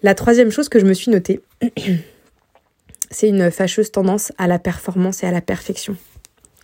La 0.03 0.15
troisième 0.15 0.51
chose 0.51 0.69
que 0.69 0.79
je 0.79 0.87
me 0.87 0.93
suis 0.93 1.11
notée, 1.11 1.41
c'est 3.11 3.29
une 3.29 3.51
fâcheuse 3.51 3.91
tendance 3.91 4.33
à 4.39 4.47
la 4.47 4.59
performance 4.59 5.23
et 5.23 5.27
à 5.27 5.31
la 5.31 5.41
perfection. 5.41 5.97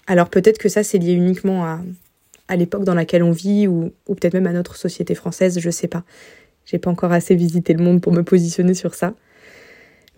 Alors 0.06 0.28
peut-être 0.28 0.58
que 0.58 0.68
ça, 0.68 0.82
c'est 0.82 0.98
lié 0.98 1.12
uniquement 1.12 1.64
à, 1.64 2.56
l'époque 2.56 2.84
dans 2.84 2.94
laquelle 2.94 3.22
on 3.22 3.30
vit 3.30 3.66
ou, 3.66 3.92
ou 4.08 4.14
peut-être 4.14 4.34
même 4.34 4.46
à 4.46 4.52
notre 4.52 4.76
société 4.76 5.14
française, 5.14 5.58
je 5.58 5.70
sais 5.70 5.88
pas. 5.88 6.04
J'ai 6.66 6.78
pas 6.78 6.90
encore 6.90 7.12
assez 7.12 7.34
visité 7.34 7.72
le 7.72 7.82
monde 7.82 8.00
pour 8.00 8.12
me 8.12 8.22
positionner 8.22 8.74
sur 8.74 8.94
ça. 8.94 9.14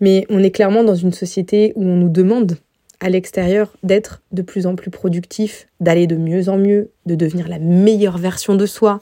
Mais 0.01 0.25
on 0.29 0.43
est 0.43 0.51
clairement 0.51 0.83
dans 0.83 0.95
une 0.95 1.13
société 1.13 1.71
où 1.75 1.83
on 1.83 1.95
nous 1.95 2.09
demande 2.09 2.57
à 2.99 3.09
l'extérieur 3.09 3.73
d'être 3.83 4.21
de 4.31 4.41
plus 4.41 4.67
en 4.67 4.75
plus 4.75 4.91
productif, 4.91 5.67
d'aller 5.79 6.07
de 6.07 6.15
mieux 6.15 6.49
en 6.49 6.57
mieux, 6.57 6.91
de 7.05 7.15
devenir 7.15 7.47
la 7.47 7.59
meilleure 7.59 8.17
version 8.17 8.55
de 8.55 8.65
soi. 8.65 9.01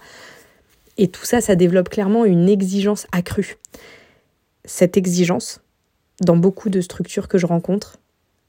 Et 0.98 1.08
tout 1.08 1.26
ça, 1.26 1.42
ça 1.42 1.56
développe 1.56 1.90
clairement 1.90 2.26
une 2.26 2.50
exigence 2.50 3.08
accrue. 3.12 3.58
Cette 4.66 4.98
exigence, 4.98 5.62
dans 6.22 6.38
beaucoup 6.38 6.70
de 6.70 6.82
structures 6.82 7.28
que 7.28 7.38
je 7.38 7.46
rencontre, 7.46 7.98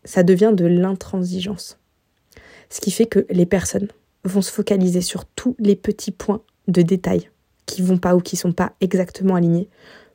ça 0.04 0.22
devient 0.22 0.52
de 0.54 0.66
l'intransigeance. 0.66 1.78
Ce 2.70 2.80
qui 2.80 2.90
fait 2.90 3.06
que 3.06 3.26
les 3.30 3.46
personnes 3.46 3.88
vont 4.24 4.42
se 4.42 4.52
focaliser 4.52 5.00
sur 5.00 5.24
tous 5.24 5.54
les 5.58 5.76
petits 5.76 6.12
points 6.12 6.42
de 6.68 6.82
détail 6.82 7.30
qui 7.66 7.82
vont 7.82 7.98
pas 7.98 8.14
ou 8.14 8.20
qui 8.20 8.36
sont 8.36 8.52
pas 8.52 8.72
exactement 8.80 9.36
alignés, 9.36 9.68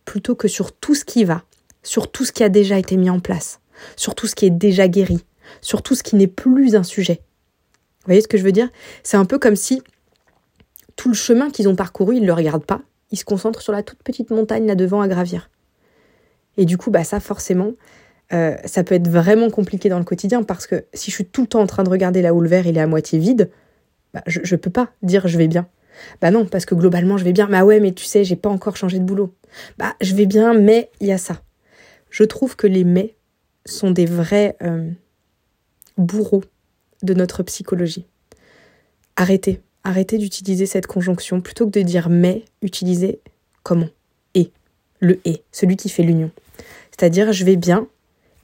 plutôt 0.05 0.35
que 0.35 0.47
sur 0.47 0.71
tout 0.71 0.95
ce 0.95 1.05
qui 1.05 1.23
va, 1.23 1.43
sur 1.83 2.11
tout 2.11 2.25
ce 2.25 2.31
qui 2.31 2.43
a 2.43 2.49
déjà 2.49 2.77
été 2.77 2.97
mis 2.97 3.09
en 3.09 3.19
place 3.19 3.59
sur 3.95 4.15
tout 4.15 4.27
ce 4.27 4.35
qui 4.35 4.45
est 4.45 4.51
déjà 4.51 4.87
guéri, 4.87 5.23
sur 5.61 5.81
tout 5.81 5.95
ce 5.95 6.03
qui 6.03 6.15
n'est 6.15 6.27
plus 6.27 6.75
un 6.75 6.83
sujet. 6.83 7.21
Vous 8.01 8.05
voyez 8.05 8.21
ce 8.21 8.27
que 8.27 8.37
je 8.37 8.43
veux 8.43 8.51
dire? 8.51 8.69
C'est 9.03 9.17
un 9.17 9.25
peu 9.25 9.39
comme 9.39 9.55
si 9.55 9.81
tout 10.95 11.09
le 11.09 11.15
chemin 11.15 11.49
qu'ils 11.49 11.69
ont 11.69 11.75
parcouru, 11.75 12.17
ils 12.17 12.21
ne 12.21 12.27
le 12.27 12.33
regardent 12.33 12.65
pas, 12.65 12.81
ils 13.11 13.17
se 13.17 13.25
concentrent 13.25 13.61
sur 13.61 13.73
la 13.73 13.83
toute 13.83 14.01
petite 14.03 14.31
montagne 14.31 14.67
là 14.67 14.75
devant 14.75 15.01
à 15.01 15.07
gravir. 15.07 15.49
Et 16.57 16.65
du 16.65 16.77
coup, 16.77 16.91
bah 16.91 17.03
ça 17.03 17.19
forcément, 17.19 17.73
euh, 18.31 18.55
ça 18.65 18.83
peut 18.83 18.95
être 18.95 19.07
vraiment 19.07 19.49
compliqué 19.49 19.89
dans 19.89 19.97
le 19.97 20.05
quotidien 20.05 20.43
parce 20.43 20.67
que 20.67 20.85
si 20.93 21.09
je 21.09 21.15
suis 21.15 21.25
tout 21.25 21.41
le 21.41 21.47
temps 21.47 21.61
en 21.61 21.67
train 21.67 21.83
de 21.83 21.89
regarder 21.89 22.21
là 22.21 22.33
où 22.33 22.41
le 22.41 22.47
verre 22.47 22.67
il 22.67 22.77
est 22.77 22.81
à 22.81 22.87
moitié 22.87 23.17
vide, 23.17 23.49
bah, 24.13 24.21
je 24.27 24.39
ne 24.39 24.59
peux 24.59 24.69
pas 24.69 24.91
dire 25.01 25.27
je 25.27 25.37
vais 25.37 25.47
bien. 25.47 25.67
Bah 26.21 26.31
non, 26.31 26.45
parce 26.45 26.65
que 26.65 26.75
globalement 26.75 27.17
je 27.17 27.23
vais 27.23 27.33
bien. 27.33 27.47
Bah 27.47 27.65
ouais, 27.65 27.79
mais 27.79 27.91
tu 27.91 28.05
sais, 28.05 28.23
j'ai 28.23 28.35
pas 28.35 28.49
encore 28.49 28.77
changé 28.77 28.99
de 28.99 29.03
boulot. 29.03 29.33
Bah 29.77 29.95
je 30.01 30.15
vais 30.15 30.25
bien, 30.25 30.53
mais 30.53 30.91
il 30.99 31.07
y 31.07 31.11
a 31.11 31.17
ça. 31.17 31.41
Je 32.09 32.23
trouve 32.23 32.55
que 32.55 32.67
les 32.67 32.83
mais 32.83 33.15
sont 33.65 33.91
des 33.91 34.05
vrais 34.05 34.55
euh, 34.61 34.89
bourreaux 35.97 36.43
de 37.03 37.13
notre 37.13 37.43
psychologie. 37.43 38.05
Arrêtez, 39.15 39.61
arrêtez 39.83 40.17
d'utiliser 40.17 40.65
cette 40.65 40.87
conjonction. 40.87 41.41
Plutôt 41.41 41.65
que 41.65 41.71
de 41.71 41.81
dire 41.81 42.09
mais, 42.09 42.45
utilisez 42.61 43.19
comment 43.63 43.89
Et. 44.35 44.51
Le 45.01 45.19
et, 45.25 45.43
celui 45.51 45.77
qui 45.77 45.89
fait 45.89 46.03
l'union. 46.03 46.31
C'est-à-dire 46.91 47.31
je 47.31 47.45
vais 47.45 47.55
bien 47.55 47.87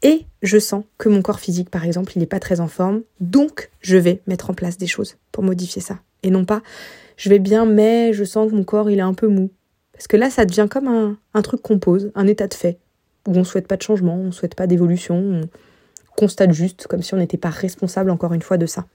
et 0.02 0.26
je 0.42 0.60
sens 0.60 0.84
que 0.98 1.10
mon 1.10 1.22
corps 1.22 1.40
physique, 1.40 1.70
par 1.70 1.86
exemple, 1.86 2.14
il 2.16 2.20
n'est 2.20 2.26
pas 2.26 2.40
très 2.40 2.60
en 2.60 2.68
forme, 2.68 3.02
donc 3.20 3.72
je 3.82 3.98
vais 3.98 4.22
mettre 4.28 4.50
en 4.50 4.54
place 4.54 4.78
des 4.78 4.88
choses 4.88 5.18
pour 5.32 5.44
modifier 5.44 5.82
ça. 5.82 6.00
Et 6.24 6.30
non 6.30 6.46
pas 6.46 6.62
je 7.18 7.30
vais 7.30 7.40
bien 7.40 7.66
mais 7.66 8.14
je 8.14 8.24
sens 8.24 8.50
que 8.50 8.56
mon 8.56 8.64
corps 8.64 8.90
il 8.90 9.00
est 9.00 9.04
un 9.04 9.14
peu 9.14 9.28
mou. 9.28 9.52
Parce 9.94 10.08
que 10.08 10.18
là, 10.18 10.30
ça 10.30 10.46
devient 10.46 10.68
comme 10.70 11.18
un, 11.34 11.42
truc 11.42 11.62
qu'on 11.62 11.80
pose, 11.80 12.12
un 12.16 12.28
état 12.28 12.48
de 12.48 12.54
fait 12.54 12.78
où 13.28 13.32
on 13.32 13.40
ne 13.40 13.44
souhaite 13.44 13.68
pas 13.68 13.78
de 13.78 13.82
changement, 13.82 14.16
on 14.16 14.26
ne 14.26 14.32
souhaite 14.32 14.56
pas 14.56 14.68
d'évolution, 14.68 15.16
on 15.16 15.42
constate 16.18 16.52
juste 16.52 16.88
comme 16.88 17.02
si 17.02 17.14
on 17.14 17.18
n'était 17.18 17.38
pas 17.38 17.50
responsable 17.50 18.12
encore 18.12 18.34
une 18.34 18.42
fois 18.42 18.58
de 18.58 18.66
ça. 18.66 18.86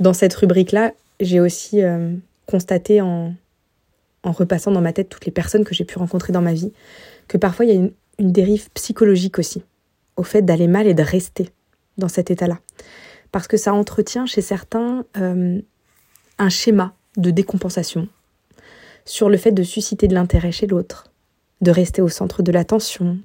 Dans 0.00 0.12
cette 0.12 0.34
rubrique-là, 0.34 0.92
j'ai 1.18 1.40
aussi 1.40 1.82
euh, 1.82 2.14
constaté 2.46 3.00
en, 3.00 3.34
en 4.22 4.32
repassant 4.32 4.70
dans 4.70 4.82
ma 4.82 4.92
tête 4.92 5.08
toutes 5.08 5.24
les 5.24 5.32
personnes 5.32 5.64
que 5.64 5.74
j'ai 5.74 5.84
pu 5.84 5.98
rencontrer 5.98 6.32
dans 6.32 6.42
ma 6.42 6.52
vie, 6.52 6.72
que 7.26 7.38
parfois 7.38 7.64
il 7.64 7.68
y 7.68 7.72
a 7.72 7.76
une, 7.76 7.92
dérive 8.18 8.70
psychologique 8.74 9.38
aussi, 9.38 9.62
au 10.16 10.22
fait 10.22 10.42
d'aller 10.42 10.68
mal 10.68 10.86
et 10.86 10.94
de 10.94 11.02
rester 11.02 11.50
dans 11.98 12.08
cet 12.08 12.30
état-là. 12.30 12.58
Parce 13.32 13.48
que 13.48 13.56
ça 13.56 13.74
entretient 13.74 14.26
chez 14.26 14.40
certains 14.40 15.04
euh, 15.16 15.60
un 16.38 16.48
schéma 16.48 16.94
de 17.16 17.30
décompensation 17.30 18.08
sur 19.04 19.28
le 19.28 19.36
fait 19.36 19.52
de 19.52 19.62
susciter 19.62 20.08
de 20.08 20.14
l'intérêt 20.14 20.52
chez 20.52 20.66
l'autre, 20.66 21.12
de 21.60 21.70
rester 21.70 22.02
au 22.02 22.08
centre 22.08 22.42
de 22.42 22.52
l'attention, 22.52 23.18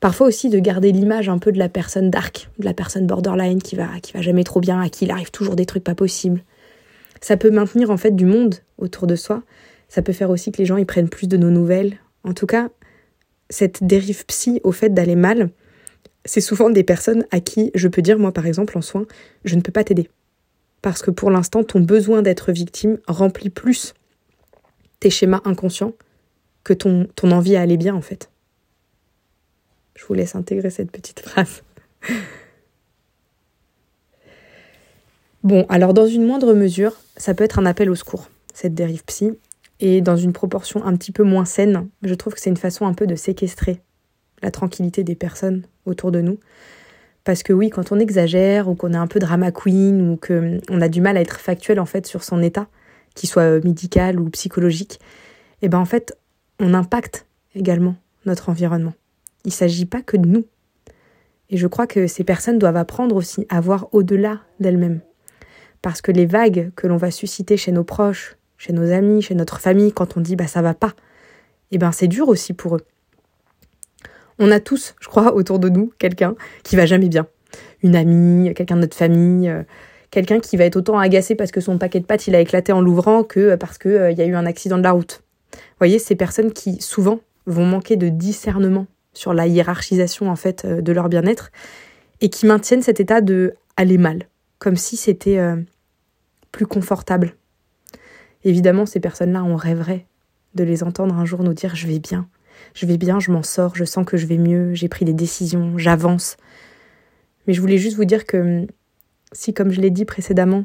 parfois 0.00 0.26
aussi 0.26 0.48
de 0.48 0.58
garder 0.58 0.92
l'image 0.92 1.28
un 1.28 1.38
peu 1.38 1.52
de 1.52 1.58
la 1.58 1.68
personne 1.68 2.10
dark, 2.10 2.48
de 2.58 2.64
la 2.64 2.74
personne 2.74 3.06
borderline 3.06 3.60
qui 3.62 3.76
va, 3.76 3.88
qui 4.00 4.12
va 4.12 4.22
jamais 4.22 4.44
trop 4.44 4.60
bien, 4.60 4.80
à 4.80 4.88
qui 4.88 5.04
il 5.04 5.10
arrive 5.10 5.30
toujours 5.30 5.56
des 5.56 5.66
trucs 5.66 5.84
pas 5.84 5.94
possibles. 5.94 6.42
Ça 7.20 7.36
peut 7.36 7.50
maintenir 7.50 7.90
en 7.90 7.96
fait 7.96 8.14
du 8.14 8.26
monde 8.26 8.56
autour 8.78 9.06
de 9.06 9.16
soi, 9.16 9.42
ça 9.88 10.02
peut 10.02 10.12
faire 10.12 10.30
aussi 10.30 10.52
que 10.52 10.58
les 10.58 10.66
gens 10.66 10.76
y 10.76 10.84
prennent 10.84 11.08
plus 11.08 11.28
de 11.28 11.36
nos 11.36 11.50
nouvelles. 11.50 11.96
En 12.24 12.32
tout 12.32 12.46
cas, 12.46 12.68
cette 13.52 13.84
dérive 13.84 14.24
psy 14.26 14.60
au 14.64 14.72
fait 14.72 14.88
d'aller 14.88 15.14
mal, 15.14 15.50
c'est 16.24 16.40
souvent 16.40 16.70
des 16.70 16.84
personnes 16.84 17.26
à 17.30 17.40
qui 17.40 17.70
je 17.74 17.86
peux 17.86 18.02
dire, 18.02 18.18
moi 18.18 18.32
par 18.32 18.46
exemple, 18.46 18.76
en 18.78 18.82
soins, 18.82 19.06
je 19.44 19.56
ne 19.56 19.60
peux 19.60 19.72
pas 19.72 19.84
t'aider. 19.84 20.08
Parce 20.80 21.02
que 21.02 21.10
pour 21.10 21.30
l'instant, 21.30 21.62
ton 21.62 21.80
besoin 21.80 22.22
d'être 22.22 22.50
victime 22.50 22.98
remplit 23.06 23.50
plus 23.50 23.94
tes 25.00 25.10
schémas 25.10 25.42
inconscients 25.44 25.92
que 26.64 26.72
ton, 26.72 27.06
ton 27.14 27.30
envie 27.30 27.56
à 27.56 27.60
aller 27.60 27.76
bien 27.76 27.94
en 27.94 28.00
fait. 28.00 28.30
Je 29.96 30.06
vous 30.06 30.14
laisse 30.14 30.34
intégrer 30.34 30.70
cette 30.70 30.90
petite 30.90 31.20
phrase. 31.28 31.62
bon, 35.44 35.66
alors 35.68 35.92
dans 35.92 36.06
une 36.06 36.24
moindre 36.24 36.54
mesure, 36.54 36.96
ça 37.18 37.34
peut 37.34 37.44
être 37.44 37.58
un 37.58 37.66
appel 37.66 37.90
au 37.90 37.94
secours, 37.96 38.30
cette 38.54 38.74
dérive 38.74 39.04
psy 39.04 39.32
et 39.82 40.00
dans 40.00 40.16
une 40.16 40.32
proportion 40.32 40.84
un 40.84 40.96
petit 40.96 41.10
peu 41.10 41.24
moins 41.24 41.44
saine, 41.44 41.88
je 42.04 42.14
trouve 42.14 42.34
que 42.34 42.40
c'est 42.40 42.50
une 42.50 42.56
façon 42.56 42.86
un 42.86 42.94
peu 42.94 43.08
de 43.08 43.16
séquestrer 43.16 43.82
la 44.40 44.52
tranquillité 44.52 45.02
des 45.02 45.16
personnes 45.16 45.62
autour 45.86 46.12
de 46.12 46.20
nous. 46.20 46.38
Parce 47.24 47.42
que 47.42 47.52
oui, 47.52 47.68
quand 47.68 47.90
on 47.90 47.98
exagère 47.98 48.68
ou 48.68 48.76
qu'on 48.76 48.92
est 48.92 48.96
un 48.96 49.08
peu 49.08 49.18
drama 49.18 49.50
queen 49.50 50.08
ou 50.08 50.16
qu'on 50.16 50.80
a 50.80 50.88
du 50.88 51.00
mal 51.00 51.16
à 51.16 51.20
être 51.20 51.40
factuel 51.40 51.80
en 51.80 51.84
fait 51.84 52.06
sur 52.06 52.22
son 52.22 52.40
état, 52.42 52.68
qu'il 53.16 53.28
soit 53.28 53.64
médical 53.64 54.20
ou 54.20 54.30
psychologique, 54.30 55.00
et 55.62 55.66
eh 55.66 55.68
ben 55.68 55.78
en 55.78 55.84
fait, 55.84 56.16
on 56.60 56.74
impacte 56.74 57.26
également 57.56 57.96
notre 58.24 58.50
environnement. 58.50 58.94
Il 59.44 59.48
ne 59.48 59.54
s'agit 59.54 59.86
pas 59.86 60.00
que 60.00 60.16
de 60.16 60.28
nous. 60.28 60.44
Et 61.50 61.56
je 61.56 61.66
crois 61.66 61.88
que 61.88 62.06
ces 62.06 62.22
personnes 62.22 62.58
doivent 62.58 62.76
apprendre 62.76 63.16
aussi 63.16 63.46
à 63.48 63.60
voir 63.60 63.88
au-delà 63.92 64.42
d'elles-mêmes. 64.60 65.00
Parce 65.80 66.02
que 66.02 66.12
les 66.12 66.26
vagues 66.26 66.70
que 66.76 66.86
l'on 66.86 66.96
va 66.96 67.10
susciter 67.10 67.56
chez 67.56 67.72
nos 67.72 67.84
proches, 67.84 68.36
chez 68.62 68.72
nos 68.72 68.92
amis, 68.92 69.22
chez 69.22 69.34
notre 69.34 69.58
famille, 69.58 69.92
quand 69.92 70.16
on 70.16 70.20
dit 70.20 70.36
bah 70.36 70.46
ça 70.46 70.62
va 70.62 70.72
pas, 70.72 70.92
eh 71.72 71.78
ben 71.78 71.90
c'est 71.90 72.06
dur 72.06 72.28
aussi 72.28 72.52
pour 72.52 72.76
eux. 72.76 72.82
On 74.38 74.52
a 74.52 74.60
tous, 74.60 74.94
je 75.00 75.08
crois, 75.08 75.34
autour 75.34 75.58
de 75.58 75.68
nous 75.68 75.92
quelqu'un 75.98 76.36
qui 76.62 76.76
va 76.76 76.86
jamais 76.86 77.08
bien. 77.08 77.26
Une 77.82 77.96
amie, 77.96 78.54
quelqu'un 78.54 78.76
de 78.76 78.82
notre 78.82 78.96
famille, 78.96 79.48
euh, 79.48 79.64
quelqu'un 80.12 80.38
qui 80.38 80.56
va 80.56 80.64
être 80.64 80.76
autant 80.76 80.96
agacé 80.96 81.34
parce 81.34 81.50
que 81.50 81.60
son 81.60 81.76
paquet 81.76 81.98
de 81.98 82.04
pâtes 82.04 82.28
il 82.28 82.36
a 82.36 82.40
éclaté 82.40 82.72
en 82.72 82.80
l'ouvrant 82.80 83.24
que 83.24 83.56
parce 83.56 83.78
qu'il 83.78 83.90
euh, 83.90 84.12
y 84.12 84.22
a 84.22 84.26
eu 84.26 84.36
un 84.36 84.46
accident 84.46 84.78
de 84.78 84.84
la 84.84 84.92
route. 84.92 85.24
Vous 85.52 85.78
voyez, 85.78 85.98
ces 85.98 86.14
personnes 86.14 86.52
qui 86.52 86.80
souvent 86.80 87.18
vont 87.46 87.66
manquer 87.66 87.96
de 87.96 88.08
discernement 88.10 88.86
sur 89.12 89.34
la 89.34 89.48
hiérarchisation 89.48 90.30
en 90.30 90.36
fait 90.36 90.64
euh, 90.64 90.80
de 90.80 90.92
leur 90.92 91.08
bien-être 91.08 91.50
et 92.20 92.28
qui 92.28 92.46
maintiennent 92.46 92.82
cet 92.82 93.00
état 93.00 93.20
de 93.20 93.54
aller 93.76 93.98
mal, 93.98 94.28
comme 94.60 94.76
si 94.76 94.96
c'était 94.96 95.40
plus 96.52 96.66
confortable 96.66 97.34
Évidemment, 98.44 98.86
ces 98.86 99.00
personnes-là, 99.00 99.44
on 99.44 99.56
rêverait 99.56 100.06
de 100.54 100.64
les 100.64 100.82
entendre 100.82 101.14
un 101.14 101.24
jour 101.24 101.42
nous 101.42 101.54
dire 101.54 101.74
je 101.74 101.86
vais 101.86 101.98
bien, 101.98 102.28
je 102.74 102.86
vais 102.86 102.98
bien, 102.98 103.20
je 103.20 103.30
m'en 103.30 103.42
sors, 103.42 103.74
je 103.74 103.84
sens 103.84 104.04
que 104.04 104.16
je 104.16 104.26
vais 104.26 104.38
mieux, 104.38 104.74
j'ai 104.74 104.88
pris 104.88 105.04
des 105.04 105.12
décisions, 105.12 105.78
j'avance. 105.78 106.36
Mais 107.46 107.54
je 107.54 107.60
voulais 107.60 107.78
juste 107.78 107.96
vous 107.96 108.04
dire 108.04 108.26
que 108.26 108.66
si, 109.32 109.54
comme 109.54 109.70
je 109.70 109.80
l'ai 109.80 109.90
dit 109.90 110.04
précédemment, 110.04 110.64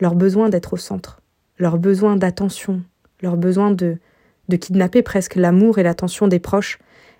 leur 0.00 0.14
besoin 0.14 0.48
d'être 0.48 0.74
au 0.74 0.76
centre, 0.76 1.20
leur 1.58 1.78
besoin 1.78 2.16
d'attention, 2.16 2.82
leur 3.22 3.36
besoin 3.36 3.70
de, 3.70 3.98
de 4.48 4.56
kidnapper 4.56 5.02
presque 5.02 5.36
l'amour 5.36 5.78
et 5.78 5.82
l'attention 5.82 6.28
des 6.28 6.40
proches, 6.40 6.78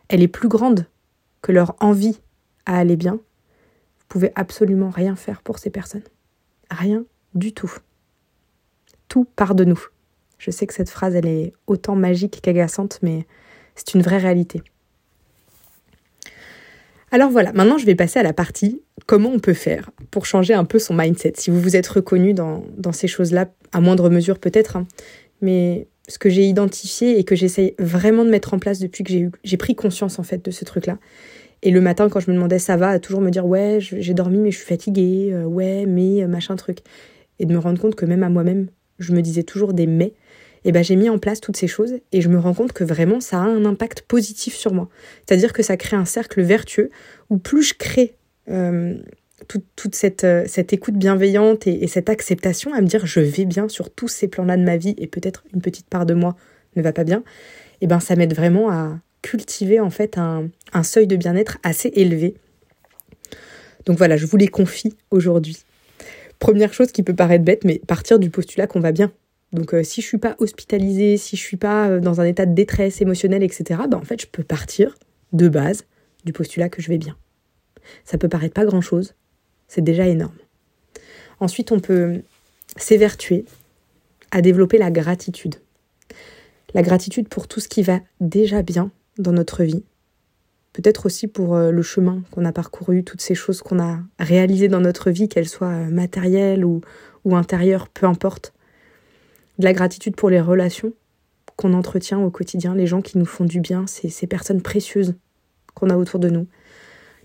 elle 0.09 0.23
est 0.23 0.29
plus 0.29 0.49
grande 0.49 0.87
que 1.41 1.53
leur 1.53 1.77
envie 1.81 2.21
à 2.67 2.79
aller 2.79 2.97
bien, 2.97 3.15
vous 3.15 4.07
pouvez 4.09 4.33
absolument 4.35 4.91
rien 4.91 5.17
faire 5.17 5.43
pour 5.43 5.59
ces 5.59 5.71
personnes. 5.71 6.05
Rien 6.71 7.05
du 7.35 7.53
tout 7.53 7.73
tout 9.09 9.25
part 9.37 9.55
de 9.55 9.65
nous. 9.65 9.81
Je 10.39 10.51
sais 10.51 10.67
que 10.67 10.75
cette 10.75 10.91
phrase, 10.91 11.15
elle 11.15 11.27
est 11.27 11.53
autant 11.67 11.97
magique 11.97 12.41
qu'agaçante, 12.43 12.99
mais 13.03 13.27
c'est 13.75 13.95
une 13.95 14.03
vraie 14.03 14.19
réalité. 14.19 14.63
Alors 17.11 17.31
voilà, 17.31 17.53
maintenant 17.53 17.79
je 17.79 17.87
vais 17.87 17.95
passer 17.95 18.19
à 18.19 18.25
la 18.25 18.33
partie 18.33 18.83
comment 19.07 19.31
on 19.31 19.39
peut 19.39 19.55
faire 19.55 19.91
pour 20.11 20.27
changer 20.27 20.53
un 20.53 20.65
peu 20.65 20.81
son 20.81 20.95
mindset? 20.95 21.35
Si 21.37 21.49
vous 21.49 21.61
vous 21.61 21.77
êtes 21.77 21.87
reconnu 21.87 22.35
dans, 22.35 22.65
ces 22.93 23.07
choses-là, 23.07 23.47
à 23.73 23.81
moindre 23.81 24.11
mesure 24.11 24.41
peut-être, 24.41 24.77
hein, 24.77 24.87
mais 25.41 25.87
ce 26.09 26.19
que 26.19 26.29
j'ai 26.29 26.43
identifié 26.43 27.19
et 27.19 27.23
que 27.23 27.37
j'essaye 27.37 27.75
vraiment 27.79 28.25
de 28.25 28.31
mettre 28.31 28.53
en 28.53 28.59
place 28.59 28.81
depuis 28.81 29.05
que 29.05 29.31
j'ai 29.45 29.57
pris 29.57 29.77
conscience 29.77 30.19
en 30.19 30.25
fait 30.25 30.45
de 30.45 30.51
ce 30.51 30.65
truc-là. 30.65 30.99
Et 31.63 31.71
le 31.71 31.81
matin, 31.81 32.09
quand 32.09 32.19
je 32.19 32.31
me 32.31 32.35
demandais 32.35 32.59
ça 32.59 32.77
va, 32.77 32.89
à 32.89 32.99
toujours 32.99 33.21
me 33.21 33.31
dire 33.31 33.47
ouais, 33.47 33.79
j'ai 33.81 34.13
dormi 34.13 34.39
mais 34.39 34.51
je 34.51 34.57
suis 34.57 34.67
fatiguée, 34.67 35.31
euh, 35.33 35.45
ouais, 35.45 35.87
mais 35.87 36.23
euh, 36.23 36.27
machin 36.27 36.57
truc. 36.57 36.79
Et 37.39 37.47
de 37.47 37.53
me 37.53 37.59
rendre 37.59 37.81
compte 37.81 37.95
que 37.95 38.07
même 38.07 38.23
à 38.23 38.29
moi-même, 38.29 38.67
je 38.99 39.13
me 39.13 39.23
disais 39.23 39.43
toujours 39.43 39.73
des 39.73 39.87
mais, 39.87 40.13
et 40.67 40.69
eh 40.69 40.73
ben 40.73 40.83
j'ai 40.83 40.97
mis 40.97 41.11
en 41.11 41.19
place 41.19 41.41
toutes 41.41 41.59
ces 41.59 41.67
choses 41.67 41.95
et 42.13 42.23
je 42.23 42.29
me 42.31 42.39
rends 42.39 42.55
compte 42.55 42.73
que 42.73 42.85
vraiment 42.85 43.21
ça 43.21 43.39
a 43.39 43.43
un 43.43 43.67
impact 43.67 44.01
positif 44.03 44.55
sur 44.55 44.73
moi. 44.73 44.89
C'est-à-dire 45.27 45.53
que 45.53 45.63
ça 45.63 45.77
crée 45.77 45.97
un 45.97 46.07
cercle 46.07 46.41
vertueux 46.41 46.89
où 47.29 47.37
plus 47.37 47.63
je 47.63 47.75
crée 47.75 48.17
euh, 48.49 48.97
toute, 49.77 49.95
cette, 49.95 50.25
euh, 50.25 50.45
cette, 50.47 50.73
écoute 50.73 50.95
bienveillante 50.95 51.67
et, 51.67 51.87
cette 51.87 52.09
acceptation 52.09 52.73
à 52.73 52.81
me 52.81 52.87
dire 52.87 53.05
je 53.07 53.21
vais 53.21 53.45
bien 53.45 53.69
sur 53.69 53.91
tous 53.91 54.09
ces 54.09 54.27
plans-là 54.27 54.57
de 54.57 54.63
ma 54.63 54.79
vie 54.79 54.95
et 54.97 55.07
peut-être 55.07 55.45
une 55.53 55.61
petite 55.61 55.89
part 55.89 56.07
de 56.07 56.15
moi 56.15 56.35
ne 56.77 56.83
va 56.83 56.93
pas 56.93 57.05
bien, 57.05 57.19
et 57.19 57.23
eh 57.83 57.87
ben 57.87 58.01
ça 58.01 58.17
m'aide 58.17 58.35
vraiment 58.35 58.71
à 58.71 58.99
cultiver 59.23 59.81
en 59.81 59.91
fait 59.91 60.19
un, 60.19 60.49
un 60.73 60.83
seuil 60.83 61.07
de 61.07 61.17
bien-être 61.17 61.59
assez 61.63 61.93
élevé. 61.95 62.35
Donc 63.87 63.99
voilà, 63.99 64.17
je 64.17 64.27
vous 64.27 64.37
les 64.37 64.49
confie 64.49 64.97
aujourd'hui. 65.11 65.59
Première 66.45 66.75
chose 66.75 66.93
qui 66.93 67.03
peut 67.03 67.15
paraître 67.15 67.43
bête, 67.43 67.65
mais 67.65 67.79
partir 67.79 68.19
du 68.19 68.29
postulat 68.29 68.67
qu'on 68.67 68.81
va 68.81 68.93
bien. 68.93 69.11
Donc 69.55 69.73
euh, 69.73 69.83
si 69.83 70.03
je 70.03 70.07
suis 70.07 70.19
pas 70.19 70.37
hospitalisée, 70.41 71.17
si 71.17 71.39
je 71.39 71.41
suis 71.41 71.57
pas 71.57 71.89
euh, 71.89 72.01
dans 72.01 72.21
un 72.21 72.25
état 72.25 72.45
de 72.45 72.53
détresse 72.53 73.01
émotionnelle, 73.01 73.43
etc., 73.43 73.81
bah, 73.89 73.97
en 73.97 74.05
fait 74.05 74.21
je 74.21 74.27
peux 74.27 74.43
partir 74.43 74.95
de 75.33 75.49
base 75.49 75.87
du 76.27 76.35
postulat 76.35 76.69
que 76.69 76.83
je 76.83 76.89
vais 76.89 76.99
bien. 76.99 77.17
Ça 78.05 78.19
peut 78.19 78.29
paraître 78.29 78.53
pas 78.53 78.67
grand-chose, 78.67 79.15
c'est 79.69 79.81
déjà 79.81 80.07
énorme. 80.07 80.37
Ensuite, 81.41 81.73
on 81.73 81.81
peut 81.81 82.21
s'évertuer 82.77 83.47
à 84.31 84.43
développer 84.43 84.77
la 84.77 84.91
gratitude. 84.91 85.55
La 86.75 86.83
gratitude 86.83 87.27
pour 87.27 87.49
tout 87.49 87.61
ce 87.61 87.69
qui 87.69 87.83
va 87.83 88.01
déjà 88.21 88.61
bien 88.61 88.91
dans 89.17 89.33
notre 89.33 89.65
vie, 89.65 89.83
peut-être 90.75 91.07
aussi 91.07 91.29
pour 91.29 91.55
euh, 91.55 91.71
le 91.71 91.83
chemin 91.83 92.23
qu'on 92.31 92.45
a 92.45 92.53
parcouru, 92.53 93.05
toutes 93.05 93.23
ces 93.23 93.35
choses 93.35 93.63
qu'on 93.63 93.81
a 93.81 94.01
réalisées 94.19 94.69
dans 94.69 94.81
notre 94.81 95.11
vie, 95.11 95.29
qu'elles 95.29 95.49
soient 95.49 95.69
euh, 95.69 95.91
matérielles 95.91 96.65
ou, 96.67 96.83
intérieures, 97.33 97.89
peu 97.89 98.05
importe. 98.05 98.53
De 99.59 99.65
la 99.65 99.73
gratitude 99.73 100.15
pour 100.15 100.29
les 100.29 100.43
relations 100.43 100.93
qu'on 101.57 101.73
entretient 101.73 102.19
au 102.19 102.31
quotidien, 102.31 102.75
les 102.75 102.87
gens 102.87 103.01
qui 103.01 103.17
nous 103.17 103.25
font 103.25 103.45
du 103.45 103.61
bien, 103.61 103.87
ces, 103.87 104.11
ces 104.11 104.27
personnes 104.27 104.61
précieuses 104.61 105.15
qu'on 105.75 105.89
a 105.89 105.97
autour 105.97 106.21
de 106.21 106.29
nous. 106.29 106.47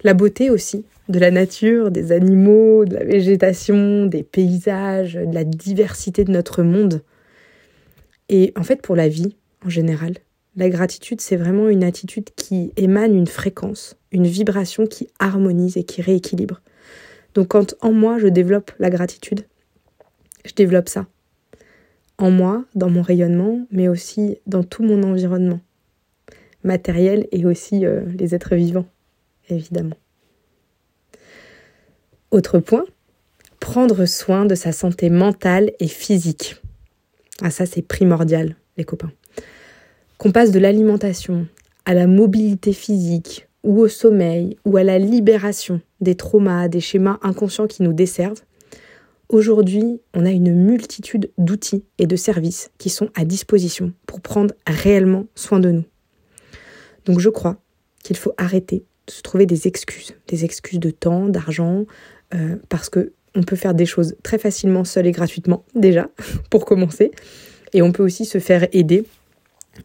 La 0.03 0.13
beauté 0.13 0.49
aussi, 0.49 0.85
de 1.09 1.19
la 1.19 1.31
nature, 1.31 1.91
des 1.91 2.11
animaux, 2.11 2.85
de 2.85 2.93
la 2.93 3.03
végétation, 3.03 4.05
des 4.05 4.23
paysages, 4.23 5.15
de 5.15 5.33
la 5.33 5.43
diversité 5.43 6.23
de 6.23 6.31
notre 6.31 6.63
monde. 6.63 7.01
Et 8.29 8.53
en 8.55 8.63
fait, 8.63 8.81
pour 8.81 8.95
la 8.95 9.09
vie 9.09 9.35
en 9.65 9.69
général, 9.69 10.13
la 10.59 10.69
gratitude, 10.69 11.21
c'est 11.21 11.37
vraiment 11.37 11.69
une 11.69 11.85
attitude 11.85 12.31
qui 12.35 12.73
émane 12.75 13.15
une 13.15 13.27
fréquence, 13.27 13.95
une 14.11 14.27
vibration 14.27 14.85
qui 14.85 15.07
harmonise 15.17 15.77
et 15.77 15.85
qui 15.85 16.01
rééquilibre. 16.01 16.59
Donc 17.33 17.47
quand 17.47 17.75
en 17.79 17.93
moi 17.93 18.19
je 18.19 18.27
développe 18.27 18.71
la 18.77 18.89
gratitude, 18.89 19.45
je 20.43 20.53
développe 20.53 20.89
ça. 20.89 21.07
En 22.17 22.29
moi, 22.29 22.65
dans 22.75 22.89
mon 22.89 23.01
rayonnement, 23.01 23.65
mais 23.71 23.87
aussi 23.87 24.39
dans 24.47 24.63
tout 24.63 24.83
mon 24.83 25.01
environnement 25.03 25.61
matériel 26.65 27.25
et 27.31 27.45
aussi 27.45 27.85
euh, 27.85 28.01
les 28.17 28.35
êtres 28.35 28.55
vivants, 28.55 28.87
évidemment. 29.49 29.95
Autre 32.31 32.59
point, 32.59 32.83
prendre 33.61 34.05
soin 34.05 34.45
de 34.45 34.55
sa 34.55 34.73
santé 34.73 35.09
mentale 35.09 35.71
et 35.79 35.87
physique. 35.87 36.57
Ah 37.41 37.49
ça 37.49 37.65
c'est 37.65 37.81
primordial, 37.81 38.57
les 38.75 38.83
copains 38.83 39.13
qu'on 40.19 40.31
passe 40.31 40.51
de 40.51 40.59
l'alimentation 40.59 41.47
à 41.85 41.95
la 41.95 42.05
mobilité 42.05 42.73
physique 42.73 43.47
ou 43.63 43.79
au 43.79 43.87
sommeil 43.87 44.57
ou 44.65 44.77
à 44.77 44.83
la 44.83 44.99
libération 44.99 45.81
des 46.01 46.13
traumas, 46.13 46.67
des 46.67 46.81
schémas 46.81 47.17
inconscients 47.23 47.67
qui 47.67 47.81
nous 47.81 47.93
desservent, 47.93 48.43
Aujourd'hui, 49.31 50.01
on 50.15 50.25
a 50.25 50.31
une 50.31 50.55
multitude 50.55 51.29
d'outils 51.37 51.83
et 51.99 52.07
de 52.07 52.15
services 52.15 52.71
qui 52.79 52.89
sont 52.89 53.09
à 53.13 53.25
disposition 53.25 53.93
pour 54.07 54.21
prendre 54.21 54.55
réellement 54.65 55.27
soin 55.35 55.59
de 55.59 55.69
nous. 55.69 55.83
Donc 57.05 57.19
je 57.19 57.29
crois 57.29 57.57
qu'il 58.03 58.17
faut 58.17 58.33
arrêter 58.37 58.85
de 59.05 59.11
se 59.11 59.21
trouver 59.21 59.45
des 59.45 59.67
excuses, 59.67 60.15
des 60.27 60.45
excuses 60.45 60.79
de 60.79 60.89
temps, 60.89 61.29
d'argent, 61.29 61.85
euh, 62.33 62.55
parce 62.69 62.89
que 62.89 63.13
on 63.35 63.43
peut 63.43 63.55
faire 63.55 63.75
des 63.75 63.85
choses 63.85 64.15
très 64.23 64.39
facilement 64.39 64.83
seul 64.83 65.05
et 65.05 65.11
gratuitement 65.11 65.63
déjà 65.75 66.09
pour 66.49 66.65
commencer, 66.65 67.11
et 67.73 67.83
on 67.83 67.91
peut 67.91 68.03
aussi 68.03 68.25
se 68.25 68.39
faire 68.39 68.67
aider 68.71 69.05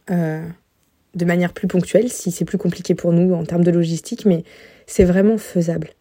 de 0.07 1.25
manière 1.25 1.53
plus 1.53 1.67
ponctuelle 1.67 2.09
si 2.09 2.31
c'est 2.31 2.45
plus 2.45 2.57
compliqué 2.57 2.95
pour 2.95 3.13
nous 3.13 3.33
en 3.33 3.43
termes 3.45 3.63
de 3.63 3.71
logistique, 3.71 4.25
mais 4.25 4.43
c'est 4.85 5.05
vraiment 5.05 5.37
faisable. 5.37 5.91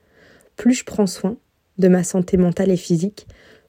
Plus 0.56 0.74
je 0.74 0.84
prends 0.84 1.06
soin, 1.06 1.36
de 1.78 1.88
ma 1.88 2.04
santé 2.04 2.36
mentale 2.36 2.70
et 2.70 2.76
physique, 2.76 3.26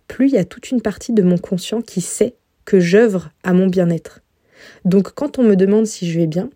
plus 0.08 0.28
il 0.28 0.34
y 0.34 0.38
a 0.38 0.46
toute 0.46 0.72
une 0.72 0.82
partie 0.82 1.14
de 1.14 1.24
mon 1.24 1.38
conscient 1.38 1.82
qui 1.82 2.02
sait 2.02 2.36
que 2.66 2.80
j'œuvre 2.80 3.32
à 3.44 3.54
mon 3.54 3.68
bien-être. 3.68 4.22
Donc 4.84 5.12
quand 5.14 5.40
on 5.40 5.44
me 5.44 5.56
demande 5.56 5.86
si 5.86 6.10
je 6.10 6.20
vais 6.20 6.28
bien, 6.28 6.50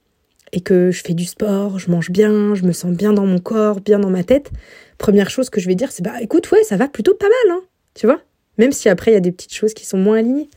et 0.51 0.61
que 0.61 0.91
je 0.91 1.03
fais 1.03 1.13
du 1.13 1.25
sport, 1.25 1.77
je 1.77 1.91
mange 1.91 2.09
bien, 2.09 2.55
je 2.55 2.63
me 2.63 2.71
sens 2.71 2.91
bien 2.91 3.13
dans 3.13 3.25
mon 3.25 3.39
corps, 3.39 3.81
bien 3.81 3.99
dans 3.99 4.09
ma 4.09 4.23
tête, 4.23 4.51
première 4.97 5.29
chose 5.29 5.49
que 5.49 5.61
je 5.61 5.67
vais 5.67 5.75
dire, 5.75 5.91
c'est 5.91 6.03
bah 6.03 6.21
écoute, 6.21 6.49
ouais, 6.51 6.63
ça 6.63 6.77
va 6.77 6.88
plutôt 6.88 7.13
pas 7.13 7.27
mal, 7.27 7.57
hein, 7.57 7.61
tu 7.93 8.07
vois 8.07 8.21
Même 8.57 8.71
si 8.71 8.89
après 8.89 9.11
il 9.11 9.13
y 9.13 9.17
a 9.17 9.21
des 9.21 9.31
petites 9.31 9.53
choses 9.53 9.73
qui 9.73 9.85
sont 9.85 9.97
moins 9.97 10.17
alignées. 10.17 10.49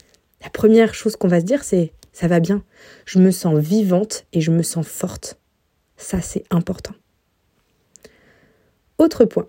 La 0.43 0.51
première 0.51 0.95
chose 0.95 1.17
qu'on 1.17 1.29
va 1.29 1.41
se 1.41 1.45
dire, 1.45 1.63
c'est 1.63 1.93
ça 2.13 2.29
va 2.29 2.41
bien. 2.41 2.63
Je 3.05 3.19
me 3.19 3.31
sens 3.31 3.59
vivante 3.59 4.27
et 4.33 4.41
je 4.41 4.51
me 4.51 4.63
sens 4.63 4.87
forte. 4.87 5.39
Ça, 5.97 6.21
c'est 6.21 6.45
important. 6.51 6.95
Autre 8.99 9.25
point, 9.25 9.47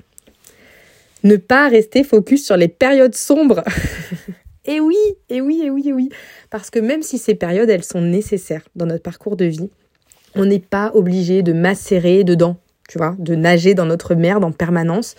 ne 1.24 1.36
pas 1.36 1.70
rester 1.70 2.04
focus 2.04 2.46
sur 2.46 2.58
les 2.58 2.68
périodes 2.68 3.16
sombres. 3.16 3.64
et 4.66 4.80
oui, 4.80 4.98
et 5.30 5.42
oui, 5.42 5.62
et 5.64 5.70
oui, 5.70 5.84
et 5.88 5.94
oui. 5.94 6.10
Parce 6.50 6.70
que 6.70 6.80
même 6.80 7.02
si 7.02 7.18
ces 7.18 7.36
périodes, 7.36 7.70
elles 7.70 7.84
sont 7.84 8.02
nécessaires 8.02 8.68
dans 8.76 8.86
notre 8.86 9.04
parcours 9.04 9.36
de 9.36 9.46
vie, 9.46 9.70
on 10.36 10.46
n'est 10.46 10.60
pas 10.60 10.92
obligé 10.94 11.44
de 11.44 11.54
macérer 11.54 12.24
dedans, 12.24 12.58
tu 12.90 12.98
vois, 12.98 13.16
de 13.20 13.36
nager 13.36 13.74
dans 13.74 13.86
notre 13.86 14.16
merde 14.16 14.44
en 14.44 14.52
permanence, 14.52 15.16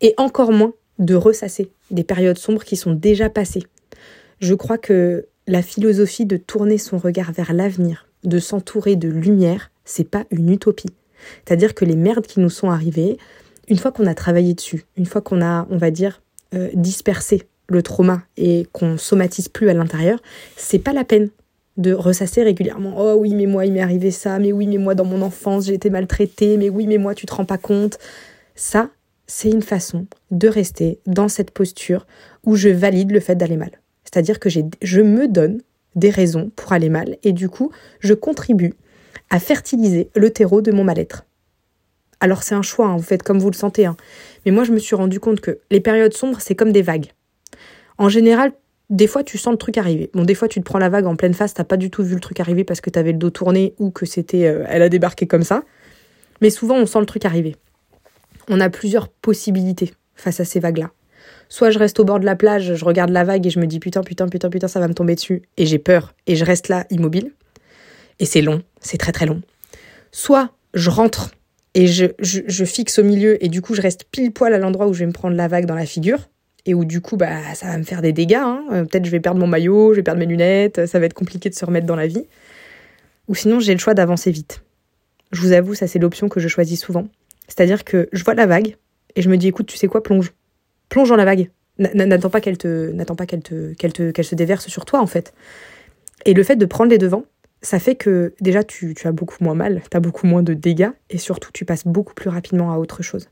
et 0.00 0.14
encore 0.16 0.52
moins 0.52 0.74
de 0.98 1.14
ressasser 1.14 1.70
des 1.90 2.04
périodes 2.04 2.38
sombres 2.38 2.64
qui 2.64 2.76
sont 2.76 2.92
déjà 2.92 3.30
passées. 3.30 3.62
Je 4.40 4.54
crois 4.54 4.78
que 4.78 5.26
la 5.48 5.62
philosophie 5.62 6.26
de 6.26 6.36
tourner 6.36 6.78
son 6.78 6.98
regard 6.98 7.32
vers 7.32 7.52
l'avenir, 7.52 8.06
de 8.22 8.38
s'entourer 8.38 8.96
de 8.96 9.08
lumière, 9.08 9.70
c'est 9.84 10.08
pas 10.08 10.24
une 10.30 10.50
utopie. 10.50 10.90
C'est-à-dire 11.44 11.74
que 11.74 11.84
les 11.84 11.96
merdes 11.96 12.26
qui 12.26 12.40
nous 12.40 12.50
sont 12.50 12.70
arrivées, 12.70 13.16
une 13.66 13.78
fois 13.78 13.90
qu'on 13.90 14.06
a 14.06 14.14
travaillé 14.14 14.54
dessus, 14.54 14.84
une 14.96 15.06
fois 15.06 15.22
qu'on 15.22 15.40
a, 15.40 15.66
on 15.70 15.78
va 15.78 15.90
dire, 15.90 16.22
euh, 16.54 16.68
dispersé 16.74 17.42
le 17.68 17.82
trauma 17.82 18.22
et 18.36 18.66
qu'on 18.72 18.98
somatise 18.98 19.48
plus 19.48 19.68
à 19.70 19.74
l'intérieur, 19.74 20.20
c'est 20.56 20.78
pas 20.78 20.92
la 20.92 21.04
peine 21.04 21.30
de 21.78 21.92
ressasser 21.92 22.42
régulièrement. 22.42 22.94
Oh 22.98 23.14
oui, 23.18 23.34
mais 23.34 23.46
moi, 23.46 23.64
il 23.64 23.72
m'est 23.72 23.80
arrivé 23.80 24.10
ça, 24.10 24.38
mais 24.38 24.52
oui, 24.52 24.66
mais 24.66 24.78
moi, 24.78 24.94
dans 24.94 25.04
mon 25.04 25.22
enfance, 25.22 25.66
j'ai 25.66 25.74
été 25.74 25.90
maltraitée, 25.90 26.56
mais 26.56 26.68
oui, 26.68 26.86
mais 26.86 26.98
moi, 26.98 27.14
tu 27.14 27.24
te 27.24 27.34
rends 27.34 27.44
pas 27.44 27.58
compte. 27.58 27.98
Ça, 28.54 28.90
c'est 29.26 29.50
une 29.50 29.62
façon 29.62 30.06
de 30.30 30.48
rester 30.48 30.98
dans 31.06 31.28
cette 31.28 31.52
posture 31.52 32.06
où 32.44 32.56
je 32.56 32.68
valide 32.68 33.12
le 33.12 33.20
fait 33.20 33.36
d'aller 33.36 33.56
mal. 33.56 33.70
C'est-à-dire 34.10 34.40
que 34.40 34.48
je 34.48 35.00
me 35.02 35.28
donne 35.28 35.60
des 35.94 36.08
raisons 36.08 36.50
pour 36.56 36.72
aller 36.72 36.88
mal 36.88 37.18
et 37.22 37.32
du 37.32 37.50
coup, 37.50 37.70
je 38.00 38.14
contribue 38.14 38.72
à 39.28 39.38
fertiliser 39.38 40.08
le 40.14 40.30
terreau 40.30 40.62
de 40.62 40.72
mon 40.72 40.82
mal-être. 40.82 41.26
Alors 42.20 42.42
c'est 42.42 42.54
un 42.54 42.62
choix, 42.62 42.86
hein, 42.86 42.96
vous 42.96 43.02
faites 43.02 43.22
comme 43.22 43.38
vous 43.38 43.50
le 43.50 43.54
sentez. 43.56 43.84
Hein. 43.84 43.96
Mais 44.46 44.52
moi 44.52 44.64
je 44.64 44.72
me 44.72 44.78
suis 44.78 44.96
rendu 44.96 45.20
compte 45.20 45.40
que 45.40 45.58
les 45.70 45.80
périodes 45.80 46.14
sombres, 46.14 46.40
c'est 46.40 46.54
comme 46.54 46.72
des 46.72 46.80
vagues. 46.80 47.12
En 47.98 48.08
général, 48.08 48.52
des 48.88 49.06
fois 49.06 49.24
tu 49.24 49.36
sens 49.36 49.52
le 49.52 49.58
truc 49.58 49.76
arriver. 49.76 50.08
Bon, 50.14 50.24
des 50.24 50.34
fois 50.34 50.48
tu 50.48 50.58
te 50.58 50.64
prends 50.64 50.78
la 50.78 50.88
vague 50.88 51.04
en 51.04 51.14
pleine 51.14 51.34
face, 51.34 51.52
t'as 51.52 51.64
pas 51.64 51.76
du 51.76 51.90
tout 51.90 52.02
vu 52.02 52.14
le 52.14 52.20
truc 52.20 52.40
arriver 52.40 52.64
parce 52.64 52.80
que 52.80 52.88
t'avais 52.88 53.12
le 53.12 53.18
dos 53.18 53.30
tourné 53.30 53.74
ou 53.78 53.90
que 53.90 54.06
c'était, 54.06 54.46
euh, 54.46 54.64
elle 54.68 54.80
a 54.82 54.88
débarqué 54.88 55.26
comme 55.26 55.44
ça. 55.44 55.64
Mais 56.40 56.48
souvent 56.48 56.76
on 56.76 56.86
sent 56.86 57.00
le 57.00 57.06
truc 57.06 57.26
arriver. 57.26 57.56
On 58.48 58.58
a 58.60 58.70
plusieurs 58.70 59.08
possibilités 59.08 59.92
face 60.14 60.40
à 60.40 60.46
ces 60.46 60.60
vagues-là. 60.60 60.90
Soit 61.48 61.70
je 61.70 61.78
reste 61.78 61.98
au 62.00 62.04
bord 62.04 62.20
de 62.20 62.26
la 62.26 62.36
plage, 62.36 62.74
je 62.74 62.84
regarde 62.84 63.10
la 63.10 63.24
vague 63.24 63.46
et 63.46 63.50
je 63.50 63.58
me 63.58 63.66
dis 63.66 63.80
putain, 63.80 64.02
putain, 64.02 64.28
putain, 64.28 64.50
putain, 64.50 64.68
ça 64.68 64.80
va 64.80 64.88
me 64.88 64.94
tomber 64.94 65.14
dessus. 65.14 65.42
Et 65.56 65.66
j'ai 65.66 65.78
peur 65.78 66.14
et 66.26 66.36
je 66.36 66.44
reste 66.44 66.68
là 66.68 66.86
immobile. 66.90 67.32
Et 68.18 68.26
c'est 68.26 68.42
long, 68.42 68.62
c'est 68.80 68.98
très 68.98 69.12
très 69.12 69.26
long. 69.26 69.40
Soit 70.12 70.50
je 70.74 70.90
rentre 70.90 71.30
et 71.74 71.86
je, 71.86 72.64
fixe 72.64 72.98
au 72.98 73.04
milieu 73.04 73.42
et 73.44 73.48
du 73.48 73.62
coup 73.62 73.74
je 73.74 73.80
reste 73.80 74.04
pile 74.10 74.32
poil 74.32 74.52
à 74.52 74.58
l'endroit 74.58 74.88
où 74.88 74.94
je 74.94 75.00
vais 75.00 75.06
me 75.06 75.12
prendre 75.12 75.36
la 75.36 75.48
vague 75.48 75.66
dans 75.66 75.74
la 75.74 75.86
figure 75.86 76.28
et 76.66 76.74
où 76.74 76.84
du 76.84 77.00
coup 77.00 77.16
bah 77.16 77.54
ça 77.54 77.66
va 77.66 77.78
me 77.78 77.84
faire 77.84 78.02
des 78.02 78.12
dégâts. 78.12 78.34
Hein. 78.34 78.64
Euh, 78.72 78.84
peut-être 78.84 79.04
je 79.04 79.10
vais 79.10 79.20
perdre 79.20 79.40
mon 79.40 79.46
maillot, 79.46 79.92
je 79.92 79.96
vais 79.96 80.02
perdre 80.02 80.18
mes 80.18 80.26
lunettes, 80.26 80.86
ça 80.86 80.98
va 80.98 81.06
être 81.06 81.14
compliqué 81.14 81.48
de 81.48 81.54
se 81.54 81.64
remettre 81.64 81.86
dans 81.86 81.96
la 81.96 82.06
vie. 82.06 82.24
Ou 83.28 83.34
sinon 83.34 83.60
j'ai 83.60 83.72
le 83.72 83.78
choix 83.78 83.94
d'avancer 83.94 84.30
vite. 84.30 84.62
Je 85.30 85.40
vous 85.40 85.52
avoue, 85.52 85.74
ça 85.74 85.86
c'est 85.86 85.98
l'option 85.98 86.28
que 86.28 86.40
je 86.40 86.48
choisis 86.48 86.80
souvent. 86.80 87.06
C'est-à-dire 87.46 87.84
que 87.84 88.08
je 88.12 88.24
vois 88.24 88.34
la 88.34 88.46
vague 88.46 88.76
et 89.14 89.22
je 89.22 89.28
me 89.28 89.36
dis 89.36 89.48
écoute, 89.48 89.66
tu 89.66 89.76
sais 89.76 89.86
quoi, 89.86 90.02
plonge. 90.02 90.32
Plonge 90.88 91.08
dans 91.08 91.16
la 91.16 91.24
vague. 91.24 91.50
N'attends 91.78 92.30
pas 92.30 92.40
qu'elle 92.40 92.58
te 92.58 92.90
n'attends 92.90 93.14
pas 93.14 93.26
qu'elle 93.26 93.42
te 93.42 93.72
qu'elle 93.74 93.92
te 93.92 94.22
se 94.22 94.34
déverse 94.34 94.66
sur 94.66 94.84
toi 94.84 95.00
en 95.00 95.06
fait. 95.06 95.32
Et 96.24 96.34
le 96.34 96.42
fait 96.42 96.56
de 96.56 96.66
prendre 96.66 96.90
les 96.90 96.98
devants, 96.98 97.24
ça 97.62 97.78
fait 97.78 97.94
que 97.94 98.34
déjà 98.40 98.64
tu, 98.64 98.94
as 99.04 99.12
beaucoup 99.12 99.36
moins 99.40 99.54
mal, 99.54 99.82
tu 99.90 99.96
as 99.96 100.00
beaucoup 100.00 100.26
moins 100.26 100.42
de 100.42 100.54
dégâts 100.54 100.90
et 101.10 101.18
surtout 101.18 101.50
tu 101.52 101.64
passes 101.64 101.86
beaucoup 101.86 102.14
plus 102.14 102.30
rapidement 102.30 102.72
à 102.72 102.78
autre 102.78 103.02
chose. 103.02 103.28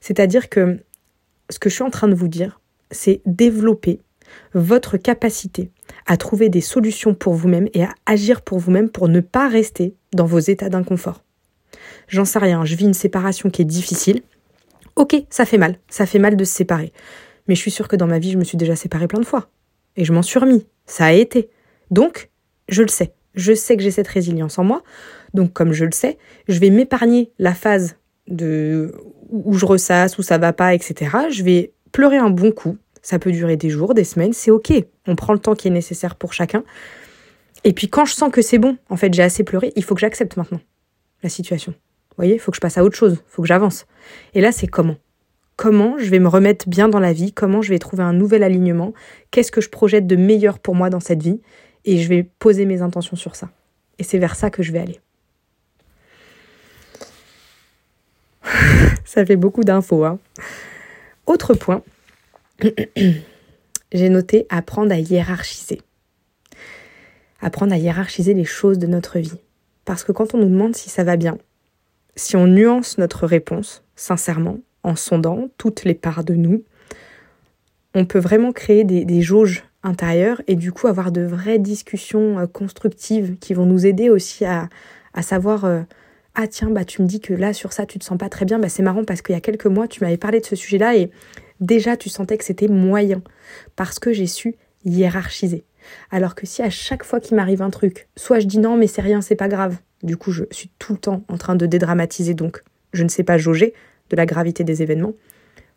C'est-à-dire 0.00 0.48
que 0.48 0.78
ce 1.50 1.58
que 1.58 1.68
je 1.68 1.74
suis 1.74 1.84
en 1.84 1.90
train 1.90 2.08
de 2.08 2.14
vous 2.14 2.28
dire, 2.28 2.60
c'est 2.90 3.20
développer 3.26 4.00
votre 4.54 4.96
capacité 4.96 5.70
à 6.06 6.16
trouver 6.16 6.48
des 6.48 6.60
solutions 6.60 7.14
pour 7.14 7.34
vous-même 7.34 7.68
et 7.74 7.84
à 7.84 7.94
agir 8.06 8.42
pour 8.42 8.58
vous-même 8.58 8.88
pour 8.88 9.08
ne 9.08 9.20
pas 9.20 9.48
rester 9.48 9.94
dans 10.12 10.26
vos 10.26 10.38
états 10.38 10.68
d'inconfort. 10.68 11.24
J'en 12.08 12.24
sais 12.24 12.38
rien, 12.38 12.64
je 12.64 12.74
vis 12.76 12.84
une 12.84 12.94
séparation 12.94 13.50
qui 13.50 13.62
est 13.62 13.66
difficile. 13.66 14.22
Ok, 15.00 15.16
ça 15.30 15.46
fait 15.46 15.56
mal, 15.56 15.76
ça 15.88 16.04
fait 16.04 16.18
mal 16.18 16.36
de 16.36 16.44
se 16.44 16.52
séparer. 16.52 16.92
Mais 17.48 17.54
je 17.54 17.60
suis 17.60 17.70
sûre 17.70 17.88
que 17.88 17.96
dans 17.96 18.06
ma 18.06 18.18
vie, 18.18 18.32
je 18.32 18.36
me 18.36 18.44
suis 18.44 18.58
déjà 18.58 18.76
séparée 18.76 19.08
plein 19.08 19.18
de 19.18 19.24
fois. 19.24 19.48
Et 19.96 20.04
je 20.04 20.12
m'en 20.12 20.20
suis 20.20 20.38
remis. 20.38 20.66
Ça 20.84 21.06
a 21.06 21.12
été. 21.12 21.48
Donc, 21.90 22.28
je 22.68 22.82
le 22.82 22.88
sais. 22.88 23.14
Je 23.32 23.54
sais 23.54 23.78
que 23.78 23.82
j'ai 23.82 23.92
cette 23.92 24.08
résilience 24.08 24.58
en 24.58 24.64
moi. 24.64 24.82
Donc, 25.32 25.54
comme 25.54 25.72
je 25.72 25.86
le 25.86 25.92
sais, 25.92 26.18
je 26.48 26.60
vais 26.60 26.68
m'épargner 26.68 27.32
la 27.38 27.54
phase 27.54 27.96
de 28.28 28.92
où 29.30 29.54
je 29.54 29.64
ressasse, 29.64 30.18
où 30.18 30.22
ça 30.22 30.36
va 30.36 30.52
pas, 30.52 30.74
etc. 30.74 31.16
Je 31.30 31.44
vais 31.44 31.72
pleurer 31.92 32.18
un 32.18 32.28
bon 32.28 32.52
coup. 32.52 32.76
Ça 33.00 33.18
peut 33.18 33.32
durer 33.32 33.56
des 33.56 33.70
jours, 33.70 33.94
des 33.94 34.04
semaines. 34.04 34.34
C'est 34.34 34.50
ok. 34.50 34.70
On 35.06 35.16
prend 35.16 35.32
le 35.32 35.38
temps 35.38 35.54
qui 35.54 35.68
est 35.68 35.70
nécessaire 35.70 36.14
pour 36.14 36.34
chacun. 36.34 36.62
Et 37.64 37.72
puis, 37.72 37.88
quand 37.88 38.04
je 38.04 38.12
sens 38.12 38.30
que 38.30 38.42
c'est 38.42 38.58
bon, 38.58 38.76
en 38.90 38.98
fait, 38.98 39.14
j'ai 39.14 39.22
assez 39.22 39.44
pleuré, 39.44 39.72
il 39.76 39.82
faut 39.82 39.94
que 39.94 40.02
j'accepte 40.02 40.36
maintenant 40.36 40.60
la 41.22 41.30
situation. 41.30 41.72
Voyez, 42.20 42.34
il 42.34 42.38
faut 42.38 42.50
que 42.50 42.56
je 42.56 42.60
passe 42.60 42.76
à 42.76 42.84
autre 42.84 42.98
chose. 42.98 43.14
Il 43.14 43.30
faut 43.30 43.40
que 43.40 43.48
j'avance. 43.48 43.86
Et 44.34 44.42
là, 44.42 44.52
c'est 44.52 44.66
comment? 44.66 44.96
Comment 45.56 45.96
je 45.96 46.10
vais 46.10 46.18
me 46.18 46.28
remettre 46.28 46.68
bien 46.68 46.86
dans 46.86 46.98
la 46.98 47.14
vie? 47.14 47.32
Comment 47.32 47.62
je 47.62 47.70
vais 47.70 47.78
trouver 47.78 48.02
un 48.02 48.12
nouvel 48.12 48.42
alignement? 48.42 48.92
Qu'est-ce 49.30 49.50
que 49.50 49.62
je 49.62 49.70
projette 49.70 50.06
de 50.06 50.16
meilleur 50.16 50.58
pour 50.58 50.74
moi 50.74 50.90
dans 50.90 51.00
cette 51.00 51.22
vie? 51.22 51.40
Et 51.86 51.96
je 51.96 52.06
vais 52.10 52.22
poser 52.22 52.66
mes 52.66 52.82
intentions 52.82 53.16
sur 53.16 53.36
ça. 53.36 53.48
Et 53.98 54.02
c'est 54.02 54.18
vers 54.18 54.36
ça 54.36 54.50
que 54.50 54.62
je 54.62 54.70
vais 54.70 54.80
aller. 54.80 55.00
ça 59.06 59.24
fait 59.24 59.36
beaucoup 59.36 59.64
d'infos. 59.64 60.04
Hein. 60.04 60.18
Autre 61.24 61.54
point, 61.54 61.82
j'ai 63.92 64.10
noté 64.10 64.44
apprendre 64.50 64.92
à 64.92 64.98
hiérarchiser. 64.98 65.80
Apprendre 67.40 67.72
à 67.72 67.78
hiérarchiser 67.78 68.34
les 68.34 68.44
choses 68.44 68.78
de 68.78 68.86
notre 68.86 69.18
vie. 69.18 69.40
Parce 69.86 70.04
que 70.04 70.12
quand 70.12 70.34
on 70.34 70.38
nous 70.38 70.50
demande 70.50 70.76
si 70.76 70.90
ça 70.90 71.02
va 71.02 71.16
bien, 71.16 71.38
si 72.16 72.36
on 72.36 72.46
nuance 72.46 72.98
notre 72.98 73.26
réponse, 73.26 73.84
sincèrement, 73.96 74.58
en 74.82 74.96
sondant 74.96 75.48
toutes 75.58 75.84
les 75.84 75.94
parts 75.94 76.24
de 76.24 76.34
nous, 76.34 76.64
on 77.94 78.06
peut 78.06 78.18
vraiment 78.18 78.52
créer 78.52 78.84
des, 78.84 79.20
jauges 79.20 79.64
intérieur 79.82 80.42
et 80.46 80.54
du 80.54 80.72
coup 80.72 80.86
avoir 80.86 81.10
de 81.10 81.22
vraies 81.22 81.58
discussions 81.58 82.38
euh, 82.38 82.46
constructives 82.46 83.38
qui 83.38 83.54
vont 83.54 83.66
nous 83.66 83.86
aider 83.86 84.10
aussi 84.10 84.44
à, 84.44 84.68
à 85.14 85.22
savoir 85.22 85.64
euh, 85.64 85.80
ah 86.34 86.46
tiens 86.46 86.70
bah 86.70 86.84
tu 86.84 87.02
me 87.02 87.06
dis 87.06 87.20
que 87.20 87.32
là 87.32 87.52
sur 87.52 87.72
ça 87.72 87.86
tu 87.86 87.98
te 87.98 88.04
sens 88.04 88.18
pas 88.18 88.28
très 88.28 88.44
bien. 88.44 88.58
Bah 88.58 88.68
c'est 88.68 88.82
marrant 88.82 89.04
parce 89.04 89.22
qu'il 89.22 89.34
y 89.34 89.38
a 89.38 89.40
quelques 89.40 89.66
mois 89.66 89.88
tu 89.88 90.04
m'avais 90.04 90.18
parlé 90.18 90.40
de 90.40 90.46
ce 90.46 90.54
sujet 90.54 90.78
là 90.78 90.96
et 90.96 91.10
déjà 91.60 91.96
tu 91.96 92.08
sentais 92.08 92.36
que 92.36 92.44
c'était 92.44 92.68
moyen 92.68 93.22
parce 93.74 93.98
que 93.98 94.12
j'ai 94.12 94.26
su 94.26 94.54
hiérarchiser. 94.84 95.64
Alors 96.10 96.34
que 96.34 96.46
si 96.46 96.62
à 96.62 96.70
chaque 96.70 97.02
fois 97.02 97.18
qu'il 97.18 97.36
m'arrive 97.36 97.62
un 97.62 97.70
truc 97.70 98.08
soit 98.16 98.38
je 98.38 98.46
dis 98.46 98.58
non 98.58 98.76
mais 98.76 98.86
c'est 98.86 99.02
rien 99.02 99.22
c'est 99.22 99.34
pas 99.34 99.48
grave 99.48 99.78
du 100.02 100.16
coup 100.16 100.32
je 100.32 100.44
suis 100.50 100.70
tout 100.78 100.94
le 100.94 100.98
temps 100.98 101.24
en 101.28 101.36
train 101.36 101.56
de 101.56 101.66
dédramatiser 101.66 102.34
donc 102.34 102.62
je 102.92 103.04
ne 103.04 103.08
sais 103.08 103.24
pas 103.24 103.38
jauger 103.38 103.74
de 104.10 104.16
la 104.16 104.26
gravité 104.26 104.64
des 104.64 104.82
événements 104.82 105.14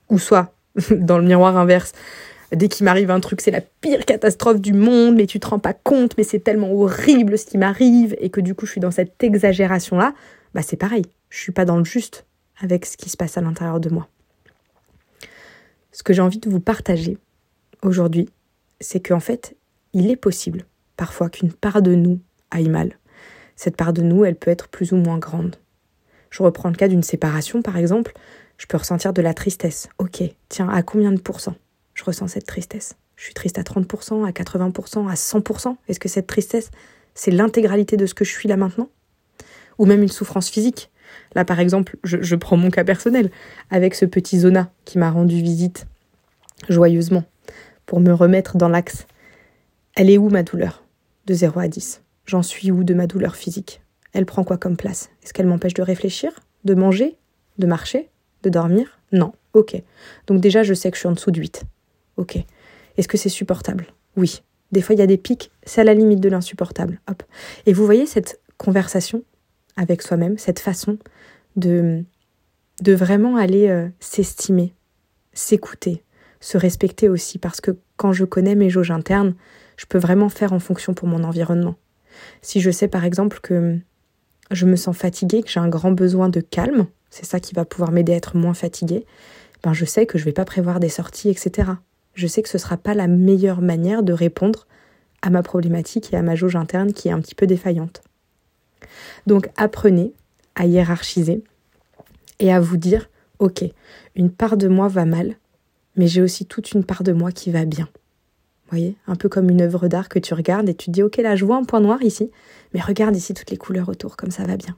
ou 0.10 0.20
soit 0.20 0.54
dans 0.92 1.18
le 1.18 1.26
miroir 1.26 1.58
inverse 1.58 1.94
Dès 2.54 2.68
qu'il 2.68 2.86
m'arrive 2.86 3.10
un 3.10 3.20
truc, 3.20 3.42
c'est 3.42 3.52
la 3.52 3.62
pire 3.62 4.06
catastrophe 4.06 4.62
du 4.62 4.74
monde, 4.74 5.16
mais 5.16 5.26
tu 5.26 5.40
te 5.40 5.48
rends 5.48 5.60
pas 5.60 5.74
compte, 5.74 6.16
mais 6.18 6.24
c'est 6.24 6.40
tellement 6.40 6.72
horrible 6.72 7.38
ce 7.38 7.46
qui 7.46 7.58
m'arrive, 7.58 8.16
et 8.20 8.30
que 8.30 8.42
du 8.42 8.54
coup 8.54 8.68
je 8.68 8.72
suis 8.72 8.82
dans 8.82 8.92
cette 8.92 9.24
exagération-là, 9.24 10.14
bah 10.54 10.62
c'est 10.62 10.78
pareil, 10.78 11.04
je 11.30 11.40
suis 11.40 11.52
pas 11.52 11.66
dans 11.66 11.78
le 11.78 11.84
juste 11.84 12.26
avec 12.62 12.86
ce 12.86 12.96
qui 12.96 13.10
se 13.10 13.18
passe 13.18 13.38
à 13.38 13.42
l'intérieur 13.42 13.80
de 13.80 13.90
moi. 13.90 14.08
Ce 15.92 16.04
que 16.04 16.14
j'ai 16.14 16.22
envie 16.22 16.38
de 16.38 16.50
vous 16.50 16.60
partager, 16.60 17.18
aujourd'hui, 17.82 18.30
c'est 18.80 19.00
qu'en 19.00 19.20
fait, 19.20 19.56
il 19.94 20.12
est 20.12 20.16
possible 20.16 20.66
parfois 20.96 21.30
qu'une 21.30 21.52
part 21.52 21.82
de 21.82 21.96
nous 21.96 22.20
aille 22.52 22.70
mal. 22.70 23.00
Cette 23.64 23.78
part 23.78 23.94
de 23.94 24.02
nous, 24.02 24.26
elle 24.26 24.36
peut 24.36 24.52
être 24.52 24.68
plus 24.68 24.92
ou 24.92 24.98
moins 24.98 25.18
grande. 25.18 25.56
Je 26.32 26.44
reprends 26.44 26.68
le 26.68 26.76
cas 26.76 26.90
d'une 26.90 27.02
séparation, 27.02 27.62
par 27.62 27.78
exemple. 27.78 28.12
Je 28.58 28.66
peux 28.66 28.76
ressentir 28.76 29.14
de 29.14 29.22
la 29.22 29.34
tristesse. 29.34 29.88
Ok, 30.00 30.22
tiens, 30.50 30.68
à 30.68 30.84
combien 30.84 31.14
de 31.14 31.22
pourcents? 31.22 31.56
Je 31.94 32.04
ressens 32.04 32.28
cette 32.28 32.46
tristesse 32.46 32.96
Je 33.16 33.24
suis 33.24 33.34
triste 33.34 33.58
à 33.58 33.62
30%, 33.62 34.28
à 34.28 34.32
80%, 34.32 35.10
à 35.10 35.14
100% 35.14 35.78
Est-ce 35.88 36.02
que 36.02 36.10
cette 36.10 36.28
tristesse, 36.28 36.72
c'est 37.16 37.32
l'intégralité 37.32 37.96
de 37.96 38.06
ce 38.06 38.14
que 38.14 38.26
je 38.26 38.32
suis 38.32 38.50
là 38.50 38.58
maintenant? 38.58 38.90
Ou 39.78 39.86
même 39.86 40.04
une 40.04 40.10
souffrance 40.10 40.50
physique 40.50 40.92
Là, 41.34 41.46
par 41.46 41.62
exemple, 41.62 41.96
je, 42.04 42.36
prends 42.36 42.58
mon 42.58 42.70
cas 42.70 42.84
personnel, 42.84 43.32
avec 43.70 43.96
ce 43.96 44.04
petit 44.04 44.40
Zona 44.40 44.74
qui 44.84 44.98
m'a 44.98 45.10
rendu 45.10 45.42
visite 45.42 45.88
joyeusement 46.68 47.24
pour 47.86 48.02
me 48.02 48.12
remettre 48.12 48.58
dans 48.58 48.68
l'axe. 48.68 49.08
Elle 49.96 50.10
est 50.10 50.18
où 50.18 50.28
ma 50.28 50.44
douleur? 50.44 50.84
De 51.28 51.34
0 51.34 51.58
à 51.62 51.70
10. 51.70 52.03
J'en 52.26 52.42
suis 52.42 52.72
où 52.72 52.84
de 52.84 52.94
ma 52.94 53.08
douleur 53.08 53.36
physique? 53.36 53.82
Elle 54.14 54.26
prend 54.26 54.44
quoi 54.44 54.58
comme 54.58 54.78
place? 54.78 55.10
Est-ce 55.24 55.34
qu'elle 55.34 55.48
m'empêche 55.48 55.74
de 55.74 55.82
réfléchir? 55.82 56.32
De 56.64 56.74
manger? 56.74 57.18
De 57.58 57.68
marcher? 57.68 58.10
De 58.44 58.50
dormir? 58.50 59.00
Non. 59.12 59.34
Ok. 59.54 59.82
Donc 60.28 60.40
déjà, 60.40 60.64
je 60.64 60.74
sais 60.74 60.90
que 60.90 60.96
je 60.96 61.02
suis 61.02 61.10
en 61.10 61.14
dessous 61.14 61.32
de 61.32 61.40
8. 61.40 61.64
Ok. 62.18 62.38
Est-ce 62.98 63.08
que 63.08 63.18
c'est 63.18 63.30
supportable? 63.30 63.88
Oui. 64.16 64.42
Des 64.72 64.82
fois, 64.82 64.96
il 64.96 65.00
y 65.00 65.04
a 65.04 65.08
des 65.08 65.18
pics, 65.18 65.52
c'est 65.64 65.82
à 65.82 65.84
la 65.84 65.94
limite 65.94 66.20
de 66.20 66.30
l'insupportable. 66.30 67.00
Hop. 67.10 67.24
Et 67.66 67.74
vous 67.74 67.86
voyez 67.86 68.06
cette 68.06 68.40
conversation 68.58 69.24
avec 69.76 70.02
soi-même, 70.02 70.38
cette 70.38 70.60
façon 70.60 70.98
de, 71.56 72.04
de 72.82 72.94
vraiment 72.94 73.36
aller 73.36 73.70
euh, 73.70 73.88
s'estimer, 74.00 74.74
s'écouter, 75.34 76.04
se 76.40 76.58
respecter 76.58 77.10
aussi, 77.10 77.38
parce 77.38 77.62
que 77.62 77.72
quand 77.98 78.14
je 78.14 78.26
connais 78.26 78.56
mes 78.56 78.70
jauges 78.70 78.92
internes, 78.92 79.36
je 79.78 79.86
peux 79.86 79.98
vraiment 79.98 80.30
faire 80.30 80.54
en 80.54 80.60
fonction 80.60 80.94
pour 80.94 81.08
mon 81.08 81.24
environnement. 81.24 81.76
Si 82.42 82.62
je 82.62 82.72
sais 82.72 82.88
par 82.88 83.06
exemple 83.06 83.40
que 83.42 83.78
je 84.52 84.66
me 84.66 84.76
sens 84.76 84.96
fatiguée, 84.96 85.44
que 85.44 85.50
j'ai 85.50 85.60
un 85.60 85.70
grand 85.70 85.92
besoin 85.92 86.30
de 86.30 86.42
calme, 86.42 86.88
c'est 87.10 87.26
ça 87.26 87.40
qui 87.40 87.54
va 87.54 87.66
pouvoir 87.66 87.92
m'aider 87.92 88.14
à 88.14 88.18
être 88.18 88.36
moins 88.38 88.54
fatiguée, 88.54 89.06
ben 89.64 89.74
je 89.74 89.86
sais 89.86 90.06
que 90.06 90.18
je 90.18 90.24
ne 90.24 90.26
vais 90.26 90.34
pas 90.34 90.46
prévoir 90.46 90.80
des 90.80 90.90
sorties, 90.90 91.30
etc. 91.30 91.72
Je 92.14 92.28
sais 92.28 92.42
que 92.42 92.50
ce 92.50 92.58
ne 92.58 92.62
sera 92.62 92.78
pas 92.78 92.94
la 92.94 93.08
meilleure 93.08 93.62
manière 93.62 94.04
de 94.04 94.14
répondre 94.14 94.68
à 95.22 95.30
ma 95.30 95.42
problématique 95.42 96.14
et 96.14 96.18
à 96.18 96.22
ma 96.22 96.36
jauge 96.36 96.56
interne 96.56 96.94
qui 96.94 97.08
est 97.08 97.12
un 97.12 97.22
petit 97.22 97.36
peu 97.36 97.48
défaillante. 97.48 98.04
Donc 99.26 99.50
apprenez 99.58 100.14
à 100.56 100.66
hiérarchiser 100.66 101.44
et 102.40 102.52
à 102.52 102.60
vous 102.60 102.78
dire, 102.78 103.10
ok, 103.40 103.64
une 104.16 104.30
part 104.30 104.58
de 104.58 104.68
moi 104.68 104.88
va 104.88 105.06
mal, 105.06 105.36
mais 105.96 106.08
j'ai 106.08 106.22
aussi 106.22 106.46
toute 106.46 106.72
une 106.74 106.84
part 106.84 107.04
de 107.04 107.14
moi 107.14 107.32
qui 107.32 107.52
va 107.52 107.66
bien. 107.66 107.88
Voyez, 108.70 108.96
un 109.08 109.16
peu 109.16 109.30
comme 109.30 109.50
une 109.50 109.62
œuvre 109.62 109.88
d'art 109.88 110.10
que 110.10 110.20
tu 110.20 110.34
regardes 110.34 110.68
et 110.70 110.74
tu 110.74 110.88
te 110.88 110.92
dis, 110.92 111.04
ok, 111.04 111.18
là 111.18 111.36
je 111.36 111.46
vois 111.46 111.58
un 111.58 111.64
point 111.64 111.80
noir 111.80 112.02
ici, 112.02 112.32
mais 112.74 112.82
regarde 112.82 113.16
ici 113.16 113.34
toutes 113.34 113.52
les 113.52 113.58
couleurs 113.58 113.90
autour, 113.90 114.18
comme 114.18 114.32
ça 114.32 114.46
va 114.46 114.58
bien. 114.58 114.76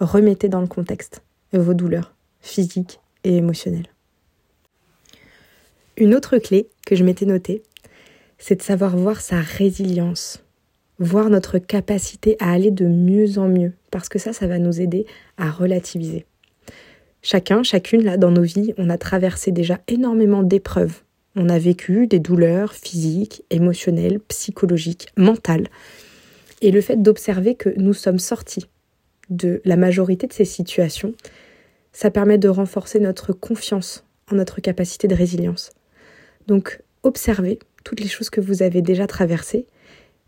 Remettez 0.00 0.48
dans 0.48 0.60
le 0.60 0.66
contexte 0.66 1.22
vos 1.52 1.74
douleurs 1.74 2.14
physiques 2.40 3.00
et 3.24 3.36
émotionnelles. 3.36 3.88
Une 5.96 6.14
autre 6.14 6.38
clé 6.38 6.68
que 6.86 6.94
je 6.94 7.04
m'étais 7.04 7.26
notée, 7.26 7.62
c'est 8.36 8.56
de 8.56 8.62
savoir 8.62 8.96
voir 8.96 9.20
sa 9.20 9.40
résilience 9.40 10.44
voir 10.98 11.30
notre 11.30 11.58
capacité 11.58 12.36
à 12.40 12.52
aller 12.52 12.70
de 12.70 12.86
mieux 12.86 13.38
en 13.38 13.48
mieux, 13.48 13.72
parce 13.90 14.08
que 14.08 14.18
ça, 14.18 14.32
ça 14.32 14.46
va 14.46 14.58
nous 14.58 14.80
aider 14.80 15.06
à 15.36 15.50
relativiser. 15.50 16.26
Chacun, 17.22 17.62
chacune, 17.62 18.04
là, 18.04 18.16
dans 18.16 18.30
nos 18.30 18.42
vies, 18.42 18.74
on 18.78 18.90
a 18.90 18.98
traversé 18.98 19.52
déjà 19.52 19.80
énormément 19.88 20.42
d'épreuves. 20.42 21.02
On 21.36 21.48
a 21.48 21.58
vécu 21.58 22.06
des 22.06 22.18
douleurs 22.18 22.74
physiques, 22.74 23.44
émotionnelles, 23.50 24.20
psychologiques, 24.20 25.08
mentales. 25.16 25.68
Et 26.60 26.70
le 26.70 26.80
fait 26.80 27.00
d'observer 27.00 27.54
que 27.54 27.68
nous 27.76 27.94
sommes 27.94 28.18
sortis 28.18 28.66
de 29.30 29.60
la 29.64 29.76
majorité 29.76 30.26
de 30.26 30.32
ces 30.32 30.44
situations, 30.44 31.14
ça 31.92 32.10
permet 32.10 32.38
de 32.38 32.48
renforcer 32.48 32.98
notre 32.98 33.32
confiance 33.32 34.04
en 34.30 34.36
notre 34.36 34.60
capacité 34.60 35.08
de 35.08 35.14
résilience. 35.14 35.70
Donc, 36.46 36.82
observez 37.02 37.58
toutes 37.84 38.00
les 38.00 38.08
choses 38.08 38.30
que 38.30 38.40
vous 38.40 38.62
avez 38.62 38.82
déjà 38.82 39.06
traversées 39.06 39.66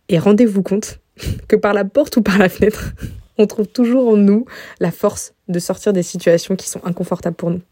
et 0.08 0.18
rendez-vous 0.18 0.62
compte 0.62 1.00
que 1.48 1.56
par 1.56 1.74
la 1.74 1.84
porte 1.84 2.16
ou 2.16 2.22
par 2.22 2.38
la 2.38 2.48
fenêtre, 2.48 2.92
on 3.38 3.46
trouve 3.46 3.66
toujours 3.66 4.08
en 4.08 4.16
nous 4.16 4.44
la 4.80 4.90
force 4.90 5.34
de 5.48 5.58
sortir 5.58 5.92
des 5.92 6.02
situations 6.02 6.56
qui 6.56 6.68
sont 6.68 6.84
inconfortables 6.84 7.36
pour 7.36 7.50
nous. 7.50 7.62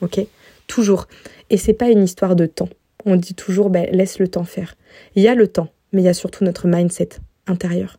Ok? 0.00 0.20
Toujours. 0.66 1.06
Et 1.50 1.56
c'est 1.56 1.72
pas 1.72 1.90
une 1.90 2.02
histoire 2.02 2.36
de 2.36 2.46
temps. 2.46 2.68
On 3.04 3.16
dit 3.16 3.34
toujours, 3.34 3.70
ben, 3.70 3.86
laisse 3.92 4.18
le 4.18 4.28
temps 4.28 4.44
faire. 4.44 4.74
Il 5.14 5.22
y 5.22 5.28
a 5.28 5.34
le 5.34 5.46
temps, 5.46 5.68
mais 5.92 6.02
il 6.02 6.04
y 6.04 6.08
a 6.08 6.14
surtout 6.14 6.44
notre 6.44 6.66
mindset 6.66 7.10
intérieur. 7.46 7.98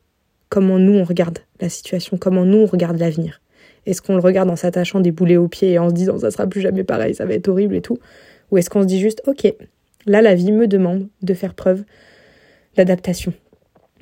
Comment 0.49 0.79
nous 0.79 0.93
on 0.93 1.03
regarde 1.03 1.39
la 1.59 1.69
situation, 1.69 2.17
comment 2.17 2.45
nous 2.45 2.59
on 2.59 2.65
regarde 2.65 2.97
l'avenir. 2.97 3.41
Est-ce 3.85 4.01
qu'on 4.01 4.15
le 4.15 4.21
regarde 4.21 4.49
en 4.49 4.55
s'attachant 4.55 4.99
des 4.99 5.11
boulets 5.11 5.37
aux 5.37 5.47
pieds 5.47 5.71
et 5.71 5.79
en 5.79 5.89
se 5.89 5.93
disant 5.93 6.19
ça 6.19 6.31
sera 6.31 6.45
plus 6.45 6.61
jamais 6.61 6.83
pareil, 6.83 7.15
ça 7.15 7.25
va 7.25 7.33
être 7.33 7.47
horrible 7.47 7.75
et 7.75 7.81
tout? 7.81 7.97
Ou 8.51 8.57
est-ce 8.57 8.69
qu'on 8.69 8.81
se 8.81 8.87
dit 8.87 8.99
juste, 8.99 9.21
ok, 9.27 9.53
là 10.05 10.21
la 10.21 10.35
vie 10.35 10.51
me 10.51 10.67
demande 10.67 11.07
de 11.21 11.33
faire 11.33 11.53
preuve 11.53 11.83
d'adaptation, 12.75 13.33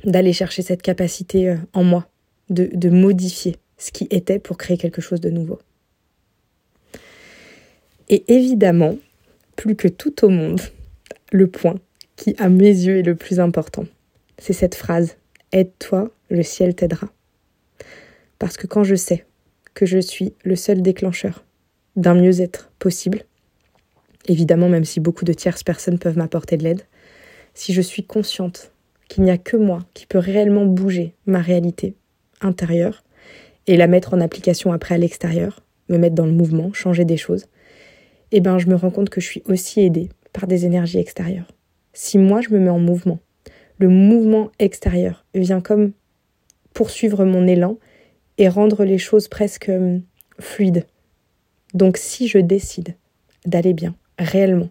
d'aller 0.04 0.34
chercher 0.34 0.62
cette 0.62 0.82
capacité 0.82 1.50
euh, 1.50 1.56
en 1.74 1.84
moi, 1.84 2.08
de, 2.50 2.70
de 2.74 2.90
modifier 2.90 3.56
ce 3.78 3.92
qui 3.92 4.08
était 4.10 4.40
pour 4.40 4.58
créer 4.58 4.78
quelque 4.78 5.02
chose 5.02 5.22
de 5.22 5.30
nouveau. 5.30 5.60
Et 8.10 8.24
évidemment, 8.34 8.98
plus 9.56 9.76
que 9.76 9.88
tout 9.88 10.26
au 10.26 10.30
monde, 10.30 10.62
le 11.32 11.48
point 11.48 11.76
qui, 12.16 12.36
à 12.38 12.50
mes 12.50 12.68
yeux, 12.68 13.00
est 13.00 13.04
le 13.04 13.16
plus 13.16 13.40
important, 13.40 13.86
c'est 14.38 14.54
cette 14.54 14.76
phrase 14.76 15.18
Aide-toi, 15.52 16.12
le 16.30 16.44
ciel 16.44 16.76
t'aidera. 16.76 17.08
Parce 18.40 18.58
que 18.58 18.68
quand 18.68 18.84
je 18.84 18.96
sais 18.96 19.26
que 19.74 19.86
je 19.86 20.00
suis 20.00 20.34
le 20.44 20.56
seul 20.56 20.82
déclencheur 20.82 21.46
d'un 21.96 22.16
mieux-être 22.16 22.72
possible, 22.78 23.24
évidemment, 24.28 24.70
même 24.70 24.86
si 24.86 25.00
beaucoup 25.00 25.26
de 25.26 25.34
tierces 25.34 25.64
personnes 25.64 26.00
peuvent 26.00 26.18
m'apporter 26.18 26.58
de 26.58 26.64
l'aide, 26.64 26.82
si 27.54 27.74
je 27.74 27.82
suis 27.82 28.04
consciente 28.04 28.72
qu'il 29.08 29.24
n'y 29.24 29.32
a 29.32 29.38
que 29.38 29.56
moi 29.56 29.80
qui 29.94 30.06
peut 30.08 30.20
réellement 30.20 30.66
bouger 30.66 31.14
ma 31.26 31.40
réalité 31.40 31.96
intérieure 32.42 33.04
et 33.68 33.78
la 33.78 33.88
mettre 33.88 34.14
en 34.14 34.22
application 34.22 34.74
après 34.74 34.96
à 34.96 34.98
l'extérieur, 34.98 35.62
me 35.90 35.98
mettre 35.98 36.16
dans 36.16 36.26
le 36.26 36.32
mouvement, 36.32 36.74
changer 36.74 37.06
des 37.06 37.18
choses, 37.18 37.46
eh 38.38 38.42
ben 38.42 38.58
je 38.58 38.68
me 38.68 38.76
rends 38.76 38.92
compte 38.92 39.10
que 39.10 39.22
je 39.22 39.28
suis 39.28 39.44
aussi 39.46 39.80
aidée 39.80 40.10
par 40.34 40.46
des 40.46 40.66
énergies 40.66 41.00
extérieures. 41.00 41.48
Si 41.94 42.18
moi 42.18 42.42
je 42.42 42.50
me 42.50 42.60
mets 42.60 42.70
en 42.70 42.80
mouvement, 42.80 43.20
le 43.78 43.88
mouvement 43.88 44.52
extérieur 44.60 45.26
vient 45.34 45.62
comme 45.62 45.94
poursuivre 46.74 47.24
mon 47.24 47.48
élan 47.48 47.78
et 48.38 48.50
rendre 48.50 48.84
les 48.84 48.98
choses 48.98 49.30
presque 49.30 49.70
hum, 49.70 50.02
fluides. 50.40 50.86
Donc 51.74 51.96
si 51.96 52.28
je 52.28 52.38
décide 52.38 52.96
d'aller 53.46 53.74
bien, 53.74 53.96
réellement, 54.20 54.70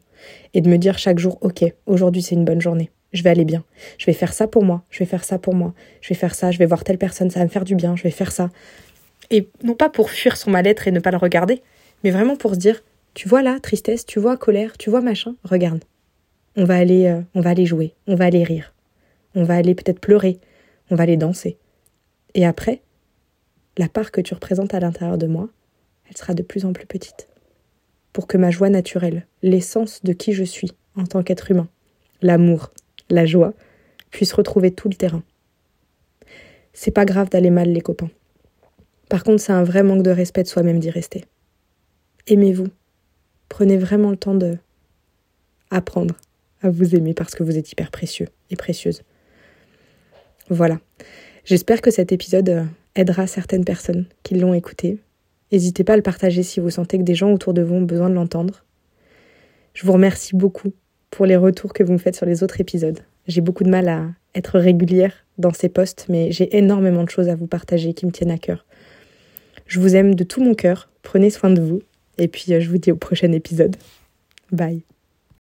et 0.53 0.61
de 0.61 0.69
me 0.69 0.77
dire 0.77 0.99
chaque 0.99 1.19
jour, 1.19 1.39
ok, 1.41 1.65
aujourd'hui 1.87 2.21
c'est 2.21 2.35
une 2.35 2.45
bonne 2.45 2.61
journée, 2.61 2.91
je 3.15 3.23
vais 3.23 3.31
aller 3.31 3.47
bien. 3.47 3.65
Je 3.97 4.05
vais 4.05 4.13
faire 4.13 4.35
ça 4.35 4.47
pour 4.47 4.63
moi, 4.63 4.85
je 4.91 4.99
vais 4.99 5.07
faire 5.07 5.25
ça 5.25 5.39
pour 5.39 5.55
moi, 5.55 5.73
je 6.03 6.11
vais 6.11 6.15
faire 6.15 6.35
ça, 6.35 6.51
je 6.51 6.59
vais 6.59 6.67
voir 6.67 6.85
telle 6.85 6.99
personne, 6.99 7.31
ça 7.31 7.39
va 7.39 7.47
me 7.47 7.51
faire 7.51 7.65
du 7.65 7.77
bien, 7.77 7.97
je 7.97 8.03
vais 8.03 8.11
faire 8.11 8.31
ça. 8.31 8.51
Et 9.31 9.49
non 9.63 9.75
pas 9.75 9.89
pour 9.89 10.11
fuir 10.11 10.37
son 10.37 10.51
mal-être 10.51 10.87
et 10.87 10.91
ne 10.91 11.01
pas 11.01 11.11
le 11.11 11.17
regarder, 11.17 11.63
mais 12.03 12.11
vraiment 12.11 12.37
pour 12.37 12.55
se 12.55 12.59
dire, 12.59 12.83
tu 13.15 13.29
vois 13.29 13.43
là, 13.43 13.61
tristesse, 13.61 14.05
tu 14.05 14.19
vois 14.19 14.37
colère, 14.37 14.77
tu 14.77 14.91
vois 14.91 15.01
machin, 15.01 15.37
regarde. 15.45 15.85
On 16.57 16.65
va 16.65 16.77
aller, 16.77 17.07
euh, 17.07 17.21
on 17.35 17.41
va 17.41 17.51
aller 17.51 17.67
jouer, 17.67 17.95
on 18.07 18.15
va 18.15 18.27
aller 18.27 18.45
rire, 18.45 18.75
on 19.35 19.45
va 19.45 19.55
aller 19.57 19.75
peut-être 19.75 20.01
pleurer, 20.01 20.39
on 20.91 20.97
va 20.97 21.05
aller 21.05 21.17
danser. 21.17 21.57
Et 22.35 22.45
après, 22.45 22.83
la 23.77 23.89
part 23.89 24.11
que 24.11 24.21
tu 24.21 24.35
représentes 24.35 24.75
à 24.75 24.81
l'intérieur 24.81 25.19
de 25.19 25.27
moi, 25.27 25.49
elle 26.09 26.17
sera 26.17 26.35
de 26.35 26.43
plus 26.43 26.65
en 26.65 26.73
plus 26.73 26.87
petite. 26.87 27.29
Pour 28.13 28.27
que 28.27 28.37
ma 28.37 28.51
joie 28.51 28.69
naturelle, 28.69 29.27
l'essence 29.43 30.03
de 30.05 30.13
qui 30.13 30.33
je 30.33 30.45
suis 30.45 30.73
en 30.97 31.05
tant 31.05 31.23
qu'être 31.23 31.51
humain, 31.51 31.69
l'amour, 32.23 32.73
la 33.11 33.27
joie, 33.27 33.55
puisse 34.11 34.33
retrouver 34.33 34.71
tout 34.71 34.89
le 34.89 34.95
terrain. 34.95 35.23
C'est 36.73 36.93
pas 36.93 37.05
grave 37.05 37.31
d'aller 37.31 37.51
mal, 37.51 37.71
les 37.71 37.81
copains. 37.81 38.11
Par 39.09 39.25
contre, 39.25 39.43
c'est 39.43 39.53
un 39.53 39.65
vrai 39.65 39.83
manque 39.83 40.03
de 40.03 40.11
respect 40.11 40.43
de 40.43 40.49
soi-même 40.49 40.79
d'y 40.79 40.91
rester. 40.91 41.25
Aimez-vous. 42.27 42.69
Prenez 43.57 43.77
vraiment 43.77 44.11
le 44.11 44.17
temps 44.17 44.35
de 44.35 44.57
apprendre 45.71 46.17
à 46.61 46.71
vous 46.71 46.97
aimer 46.97 47.15
parce 47.15 47.37
que 47.37 47.45
vous 47.45 47.57
êtes 47.57 47.71
hyper 47.71 47.93
précieux 47.93 48.27
et 48.51 48.57
précieuse. 48.57 49.03
Voilà. 50.51 50.81
J'espère 51.45 51.81
que 51.81 51.93
cet 51.93 52.11
épisode 52.11 52.49
euh, 52.49 52.65
aidera 52.97 53.29
certaines 53.29 53.65
personnes 53.65 54.07
qui 54.25 54.35
l'ont 54.35 54.55
écouté. 54.55 54.99
N'hésitez 55.53 55.85
pas 55.85 55.93
à 55.93 55.97
le 55.97 56.03
partager 56.03 56.43
si 56.43 56.59
vous 56.59 56.71
sentez 56.71 56.99
que 56.99 57.05
des 57.05 57.15
gens 57.15 57.33
autour 57.33 57.55
de 57.55 57.63
vous 57.63 57.77
ont 57.77 57.83
besoin 57.83 58.11
de 58.11 58.17
l'entendre. 58.17 58.65
Je 59.73 59.87
vous 59.87 59.93
remercie 59.93 60.35
beaucoup 60.35 60.73
pour 61.13 61.25
les 61.25 61.37
retours 61.37 61.73
que 61.73 61.85
vous 61.85 61.93
me 61.93 61.99
faites 61.99 62.17
sur 62.17 62.27
les 62.27 62.43
autres 62.43 62.61
épisodes. 62.61 63.05
J'ai 63.29 63.41
beaucoup 63.41 63.63
de 63.63 63.71
mal 63.71 63.89
à 63.89 64.09
être 64.35 64.59
régulière 64.59 65.15
dans 65.39 65.53
ces 65.53 65.69
posts, 65.69 66.07
mais 66.09 66.33
j'ai 66.33 66.57
énormément 66.57 67.05
de 67.05 67.11
choses 67.11 67.29
à 67.29 67.37
vous 67.37 67.47
partager 67.47 67.95
qui 67.95 68.05
me 68.05 68.11
tiennent 68.11 68.33
à 68.33 68.39
cœur. 68.39 68.67
Je 69.69 69.79
vous 69.79 69.95
aime 69.95 70.17
de 70.17 70.25
tout 70.25 70.43
mon 70.43 70.55
cœur, 70.55 70.91
prenez 71.03 71.31
soin 71.31 71.51
de 71.51 71.61
vous, 71.61 71.83
et 72.19 72.29
puis 72.29 72.53
euh, 72.53 72.61
je 72.61 72.71
vous 72.71 72.79
dis 72.79 72.93
au 72.93 72.97
prochain 72.97 73.33
épisode. 73.33 73.77
Bye. 74.53 74.83